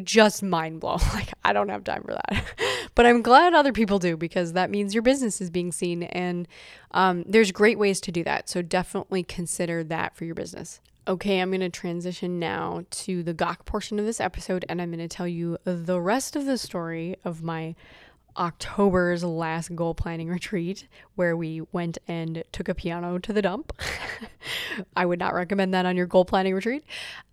just 0.01 0.41
mind 0.41 0.79
blown. 0.79 0.99
Like, 1.13 1.32
I 1.43 1.53
don't 1.53 1.69
have 1.69 1.84
time 1.84 2.03
for 2.03 2.13
that. 2.13 2.43
but 2.95 3.06
I'm 3.06 3.21
glad 3.21 3.53
other 3.53 3.73
people 3.73 3.99
do 3.99 4.17
because 4.17 4.53
that 4.53 4.69
means 4.69 4.93
your 4.93 5.03
business 5.03 5.41
is 5.41 5.49
being 5.49 5.71
seen. 5.71 6.03
And 6.03 6.47
um, 6.91 7.23
there's 7.27 7.51
great 7.51 7.77
ways 7.77 8.01
to 8.01 8.12
do 8.12 8.23
that. 8.23 8.49
So 8.49 8.62
definitely 8.62 9.23
consider 9.23 9.84
that 9.84 10.15
for 10.15 10.25
your 10.25 10.36
business. 10.36 10.79
Okay, 11.06 11.39
I'm 11.39 11.49
going 11.49 11.60
to 11.60 11.69
transition 11.69 12.39
now 12.39 12.86
to 12.89 13.23
the 13.23 13.34
Gawk 13.34 13.65
portion 13.65 13.99
of 13.99 14.06
this 14.06 14.21
episode, 14.21 14.63
and 14.69 14.82
I'm 14.82 14.89
going 14.89 14.99
to 14.99 15.13
tell 15.13 15.27
you 15.27 15.58
the 15.65 15.99
rest 15.99 16.38
of 16.38 16.45
the 16.45 16.58
story 16.58 17.17
of 17.25 17.43
my 17.43 17.75
October's 18.37 19.23
last 19.23 19.75
goal 19.75 19.93
planning 19.93 20.27
retreat, 20.29 20.87
where 21.15 21.35
we 21.35 21.61
went 21.71 21.97
and 22.07 22.43
took 22.51 22.67
a 22.67 22.75
piano 22.75 23.17
to 23.19 23.33
the 23.33 23.41
dump. 23.41 23.73
I 24.95 25.05
would 25.05 25.19
not 25.19 25.33
recommend 25.33 25.73
that 25.73 25.85
on 25.85 25.95
your 25.95 26.07
goal 26.07 26.25
planning 26.25 26.53
retreat. 26.53 26.83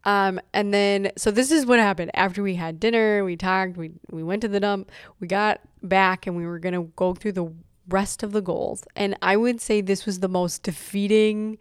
Um, 0.04 0.40
and 0.52 0.72
then, 0.72 1.12
so 1.16 1.30
this 1.30 1.50
is 1.50 1.66
what 1.66 1.78
happened 1.78 2.10
after 2.14 2.42
we 2.42 2.54
had 2.54 2.80
dinner, 2.80 3.24
we 3.24 3.36
talked, 3.36 3.76
we, 3.76 3.92
we 4.10 4.22
went 4.22 4.42
to 4.42 4.48
the 4.48 4.60
dump, 4.60 4.90
we 5.20 5.26
got 5.26 5.60
back, 5.82 6.26
and 6.26 6.36
we 6.36 6.46
were 6.46 6.58
going 6.58 6.74
to 6.74 6.90
go 6.96 7.14
through 7.14 7.32
the 7.32 7.52
rest 7.88 8.22
of 8.22 8.32
the 8.32 8.40
goals. 8.40 8.84
And 8.96 9.16
I 9.22 9.36
would 9.36 9.60
say 9.60 9.80
this 9.80 10.06
was 10.06 10.20
the 10.20 10.28
most 10.28 10.62
defeating 10.62 11.58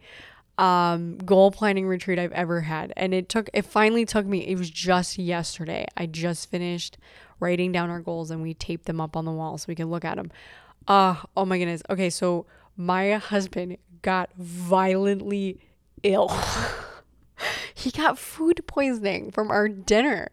um, 0.58 1.16
goal 1.18 1.50
planning 1.50 1.86
retreat 1.86 2.18
I've 2.18 2.32
ever 2.32 2.60
had. 2.60 2.92
And 2.96 3.14
it 3.14 3.28
took, 3.28 3.48
it 3.54 3.64
finally 3.64 4.04
took 4.04 4.26
me, 4.26 4.46
it 4.46 4.58
was 4.58 4.70
just 4.70 5.18
yesterday. 5.18 5.86
I 5.96 6.06
just 6.06 6.50
finished 6.50 6.98
writing 7.40 7.72
down 7.72 7.90
our 7.90 8.00
goals 8.00 8.30
and 8.30 8.42
we 8.42 8.54
tape 8.54 8.84
them 8.84 9.00
up 9.00 9.16
on 9.16 9.24
the 9.24 9.32
wall 9.32 9.58
so 9.58 9.66
we 9.68 9.74
can 9.74 9.90
look 9.90 10.04
at 10.04 10.16
them. 10.16 10.30
Uh, 10.86 11.16
oh 11.36 11.44
my 11.44 11.58
goodness. 11.58 11.82
Okay, 11.90 12.10
so 12.10 12.46
my 12.76 13.12
husband 13.14 13.76
got 14.02 14.30
violently 14.36 15.58
ill. 16.02 16.32
he 17.74 17.90
got 17.90 18.18
food 18.18 18.62
poisoning 18.66 19.30
from 19.30 19.50
our 19.50 19.68
dinner 19.68 20.28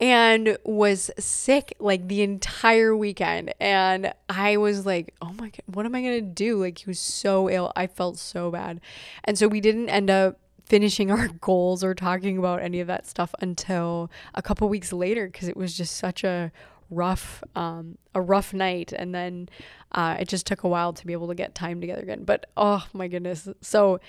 and 0.00 0.56
was 0.64 1.10
sick 1.18 1.74
like 1.78 2.08
the 2.08 2.22
entire 2.22 2.96
weekend. 2.96 3.52
And 3.60 4.12
I 4.28 4.56
was 4.56 4.86
like, 4.86 5.14
oh 5.20 5.32
my 5.32 5.50
God, 5.50 5.62
what 5.66 5.86
am 5.86 5.94
I 5.94 6.02
going 6.02 6.24
to 6.24 6.30
do? 6.30 6.60
Like, 6.60 6.78
he 6.78 6.84
was 6.86 7.00
so 7.00 7.50
ill. 7.50 7.72
I 7.74 7.86
felt 7.86 8.18
so 8.18 8.50
bad. 8.50 8.80
And 9.24 9.38
so 9.38 9.48
we 9.48 9.60
didn't 9.60 9.88
end 9.88 10.10
up 10.10 10.38
finishing 10.68 11.10
our 11.10 11.28
goals 11.40 11.82
or 11.82 11.94
talking 11.94 12.38
about 12.38 12.60
any 12.60 12.80
of 12.80 12.86
that 12.86 13.06
stuff 13.06 13.34
until 13.40 14.10
a 14.34 14.42
couple 14.42 14.68
weeks 14.68 14.92
later 14.92 15.26
because 15.26 15.48
it 15.48 15.56
was 15.56 15.76
just 15.76 15.96
such 15.96 16.24
a 16.24 16.52
rough 16.90 17.42
um, 17.54 17.98
a 18.14 18.20
rough 18.20 18.52
night. 18.54 18.92
And 18.92 19.14
then 19.14 19.48
uh, 19.92 20.16
it 20.20 20.28
just 20.28 20.46
took 20.46 20.62
a 20.64 20.68
while 20.68 20.92
to 20.92 21.06
be 21.06 21.12
able 21.12 21.28
to 21.28 21.34
get 21.34 21.54
time 21.54 21.80
together 21.80 22.02
again. 22.02 22.24
But 22.24 22.46
oh 22.56 22.86
my 22.92 23.08
goodness. 23.08 23.48
So 23.60 24.00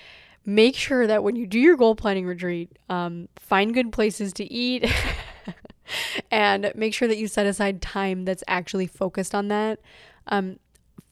make 0.44 0.76
sure 0.76 1.06
that 1.06 1.22
when 1.22 1.36
you 1.36 1.46
do 1.46 1.58
your 1.58 1.76
goal 1.76 1.94
planning 1.94 2.26
retreat 2.26 2.78
um, 2.88 3.28
find 3.36 3.74
good 3.74 3.92
places 3.92 4.32
to 4.32 4.44
eat 4.50 4.90
and 6.30 6.72
make 6.74 6.94
sure 6.94 7.08
that 7.08 7.18
you 7.18 7.28
set 7.28 7.46
aside 7.46 7.82
time 7.82 8.24
that's 8.24 8.44
actually 8.48 8.86
focused 8.86 9.34
on 9.34 9.48
that. 9.48 9.80
Um, 10.28 10.58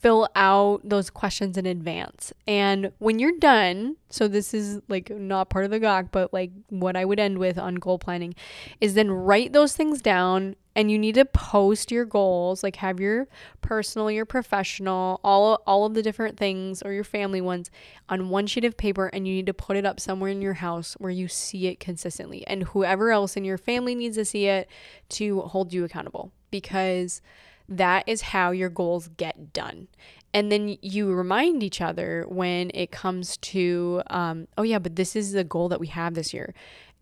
fill 0.00 0.28
out 0.37 0.80
those 0.84 1.11
questions 1.11 1.56
in 1.56 1.66
advance. 1.66 2.32
And 2.46 2.92
when 2.98 3.18
you're 3.18 3.38
done, 3.38 3.96
so 4.11 4.28
this 4.28 4.54
is 4.54 4.80
like 4.88 5.11
not 5.11 5.50
part 5.50 5.64
of 5.64 5.70
the 5.70 5.80
Gawk, 5.80 6.06
but 6.12 6.32
like 6.32 6.52
what 6.68 6.96
I 6.96 7.04
would 7.04 7.18
end 7.18 7.38
with 7.38 7.58
on 7.58 7.76
goal 7.76 7.98
planning 7.98 8.34
is 8.80 8.94
then 8.94 9.11
write 9.11 9.52
those 9.52 9.74
things 9.74 10.00
down 10.00 10.54
and 10.76 10.92
you 10.92 10.98
need 10.98 11.16
to 11.16 11.24
post 11.24 11.90
your 11.90 12.04
goals, 12.04 12.62
like 12.62 12.76
have 12.76 13.00
your 13.00 13.26
personal, 13.61 14.08
your 14.08 14.24
professional, 14.24 15.20
all 15.24 15.61
all 15.66 15.84
of 15.84 15.94
the 15.94 16.02
different 16.02 16.38
things 16.38 16.80
or 16.82 16.92
your 16.92 17.02
family 17.02 17.40
ones 17.40 17.68
on 18.08 18.28
one 18.28 18.46
sheet 18.46 18.64
of 18.64 18.76
paper 18.76 19.08
and 19.08 19.26
you 19.26 19.34
need 19.34 19.46
to 19.46 19.54
put 19.54 19.76
it 19.76 19.84
up 19.84 19.98
somewhere 19.98 20.30
in 20.30 20.40
your 20.40 20.54
house 20.54 20.94
where 20.98 21.11
you 21.11 21.26
see 21.26 21.66
it 21.66 21.80
consistently 21.80 22.46
and 22.46 22.62
whoever 22.62 23.11
else 23.11 23.37
in 23.37 23.44
your 23.44 23.58
family 23.58 23.96
needs 23.96 24.16
to 24.16 24.24
see 24.24 24.46
it 24.46 24.68
to 25.08 25.40
hold 25.40 25.72
you 25.72 25.82
accountable 25.82 26.30
because 26.52 27.20
that 27.68 28.04
is 28.07 28.22
how 28.22 28.50
your 28.50 28.70
goals 28.70 29.09
get 29.16 29.52
done. 29.52 29.88
And 30.35 30.52
then 30.52 30.76
you 30.83 31.12
remind 31.12 31.62
each 31.62 31.81
other 31.81 32.24
when 32.28 32.70
it 32.74 32.90
comes 32.90 33.37
to, 33.38 34.02
um, 34.09 34.46
oh, 34.57 34.62
yeah, 34.62 34.78
but 34.78 34.96
this 34.96 35.16
is 35.16 35.33
the 35.33 35.44
goal 35.44 35.68
that 35.70 35.81
we 35.81 35.87
have 35.88 36.14
this 36.14 36.35
year. 36.35 36.54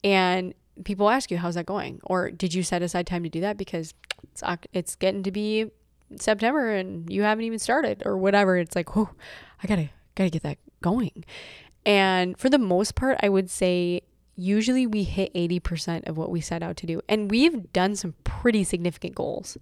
And 0.05 0.55
people 0.85 1.11
ask 1.11 1.31
you, 1.31 1.39
how's 1.39 1.57
that 1.57 1.67
going? 1.67 2.01
Or 2.05 2.31
did 2.31 2.55
you 2.55 2.63
set 2.63 2.83
aside 2.83 3.07
time 3.07 3.25
to 3.25 3.29
do 3.29 3.41
that? 3.41 3.57
Because 3.57 3.95
it's, 4.33 4.43
it's 4.73 4.95
getting 4.95 5.23
to 5.25 5.33
be 5.33 5.71
September 6.17 6.71
and 6.71 7.11
you 7.13 7.23
haven't 7.23 7.45
even 7.45 7.59
started 7.59 8.03
or 8.07 8.17
whatever. 8.17 8.57
It's 8.57 8.77
like, 8.77 8.97
oh, 8.97 9.11
I 9.63 9.67
gotta, 9.67 9.91
gotta 10.15 10.31
get 10.31 10.43
that 10.45 10.59
going. 10.81 11.25
And 11.85 12.39
for 12.39 12.49
the 12.49 12.59
most 12.59 12.95
part, 12.95 13.19
I 13.23 13.29
would 13.29 13.51
say 13.51 14.03
usually 14.37 14.87
we 14.87 15.03
hit 15.03 15.33
80% 15.35 16.09
of 16.09 16.17
what 16.17 16.31
we 16.31 16.41
set 16.41 16.63
out 16.63 16.77
to 16.79 16.87
do. 16.87 17.01
And 17.09 17.31
we've 17.31 17.73
done 17.73 17.97
some 17.97 18.15
pretty 18.25 18.65
significant 18.65 19.15
goals. 19.15 19.57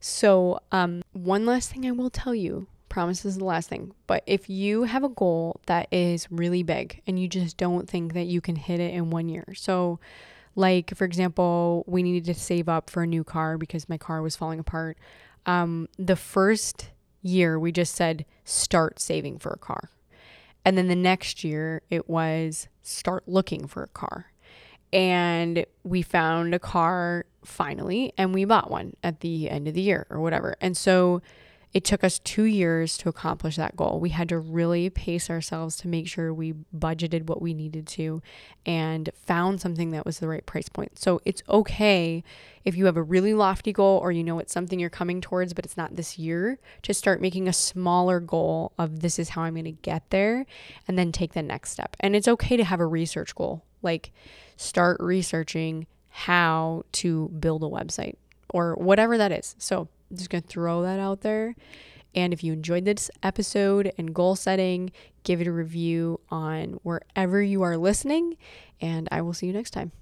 So, 0.00 0.60
um, 0.72 1.02
one 1.12 1.44
last 1.44 1.70
thing 1.70 1.86
I 1.86 1.92
will 1.92 2.10
tell 2.10 2.34
you 2.34 2.66
promise 2.88 3.24
is 3.24 3.38
the 3.38 3.44
last 3.44 3.68
thing. 3.70 3.94
But 4.06 4.22
if 4.26 4.50
you 4.50 4.82
have 4.82 5.04
a 5.04 5.08
goal 5.08 5.60
that 5.66 5.88
is 5.90 6.30
really 6.30 6.62
big 6.62 7.00
and 7.06 7.18
you 7.18 7.28
just 7.28 7.56
don't 7.56 7.88
think 7.88 8.12
that 8.12 8.26
you 8.26 8.42
can 8.42 8.56
hit 8.56 8.80
it 8.80 8.92
in 8.92 9.10
one 9.10 9.30
year, 9.30 9.46
so 9.54 9.98
like 10.56 10.94
for 10.94 11.04
example, 11.04 11.84
we 11.86 12.02
needed 12.02 12.24
to 12.26 12.38
save 12.38 12.68
up 12.68 12.90
for 12.90 13.02
a 13.02 13.06
new 13.06 13.24
car 13.24 13.56
because 13.56 13.88
my 13.88 13.96
car 13.96 14.20
was 14.20 14.36
falling 14.36 14.58
apart. 14.58 14.98
Um, 15.46 15.88
the 15.98 16.16
first 16.16 16.90
year 17.22 17.58
we 17.58 17.72
just 17.72 17.94
said 17.94 18.26
start 18.44 18.98
saving 18.98 19.38
for 19.38 19.50
a 19.50 19.58
car, 19.58 19.90
and 20.64 20.76
then 20.76 20.88
the 20.88 20.96
next 20.96 21.44
year 21.44 21.82
it 21.88 22.08
was 22.08 22.68
start 22.82 23.28
looking 23.28 23.66
for 23.66 23.82
a 23.82 23.88
car 23.88 24.26
and 24.92 25.64
we 25.84 26.02
found 26.02 26.54
a 26.54 26.58
car 26.58 27.24
finally 27.44 28.12
and 28.18 28.34
we 28.34 28.44
bought 28.44 28.70
one 28.70 28.94
at 29.02 29.20
the 29.20 29.48
end 29.50 29.68
of 29.68 29.74
the 29.74 29.80
year 29.80 30.06
or 30.10 30.20
whatever. 30.20 30.56
And 30.60 30.76
so 30.76 31.22
it 31.72 31.84
took 31.84 32.02
us 32.02 32.18
two 32.18 32.44
years 32.44 32.98
to 32.98 33.08
accomplish 33.08 33.56
that 33.56 33.76
goal. 33.76 34.00
We 34.00 34.10
had 34.10 34.28
to 34.30 34.38
really 34.38 34.90
pace 34.90 35.30
ourselves 35.30 35.76
to 35.76 35.88
make 35.88 36.08
sure 36.08 36.34
we 36.34 36.54
budgeted 36.76 37.26
what 37.26 37.40
we 37.40 37.54
needed 37.54 37.86
to 37.88 38.22
and 38.66 39.08
found 39.14 39.60
something 39.60 39.90
that 39.92 40.04
was 40.04 40.18
the 40.18 40.26
right 40.26 40.44
price 40.44 40.68
point. 40.68 40.98
So 40.98 41.20
it's 41.24 41.42
okay 41.48 42.24
if 42.64 42.76
you 42.76 42.86
have 42.86 42.96
a 42.96 43.02
really 43.02 43.34
lofty 43.34 43.72
goal 43.72 43.98
or 43.98 44.10
you 44.10 44.24
know 44.24 44.40
it's 44.40 44.52
something 44.52 44.80
you're 44.80 44.90
coming 44.90 45.20
towards, 45.20 45.54
but 45.54 45.64
it's 45.64 45.76
not 45.76 45.94
this 45.94 46.18
year, 46.18 46.58
to 46.82 46.92
start 46.92 47.20
making 47.20 47.46
a 47.46 47.52
smaller 47.52 48.18
goal 48.18 48.72
of 48.76 49.00
this 49.00 49.18
is 49.18 49.30
how 49.30 49.42
I'm 49.42 49.54
going 49.54 49.64
to 49.64 49.70
get 49.70 50.10
there 50.10 50.46
and 50.88 50.98
then 50.98 51.12
take 51.12 51.34
the 51.34 51.42
next 51.42 51.70
step. 51.70 51.96
And 52.00 52.16
it's 52.16 52.28
okay 52.28 52.56
to 52.56 52.64
have 52.64 52.80
a 52.80 52.86
research 52.86 53.34
goal. 53.34 53.64
Like, 53.80 54.12
start 54.56 54.98
researching 55.00 55.86
how 56.10 56.84
to 56.92 57.28
build 57.38 57.62
a 57.62 57.66
website 57.66 58.14
or 58.50 58.74
whatever 58.74 59.16
that 59.16 59.32
is. 59.32 59.54
So 59.58 59.88
I'm 60.10 60.16
just 60.16 60.30
going 60.30 60.42
to 60.42 60.48
throw 60.48 60.82
that 60.82 60.98
out 60.98 61.22
there. 61.22 61.54
And 62.14 62.32
if 62.32 62.42
you 62.42 62.52
enjoyed 62.52 62.84
this 62.84 63.10
episode 63.22 63.92
and 63.96 64.12
goal 64.12 64.34
setting, 64.34 64.90
give 65.22 65.40
it 65.40 65.46
a 65.46 65.52
review 65.52 66.20
on 66.28 66.80
wherever 66.82 67.40
you 67.40 67.62
are 67.62 67.76
listening. 67.76 68.36
And 68.80 69.08
I 69.12 69.20
will 69.22 69.32
see 69.32 69.46
you 69.46 69.52
next 69.52 69.70
time. 69.70 69.92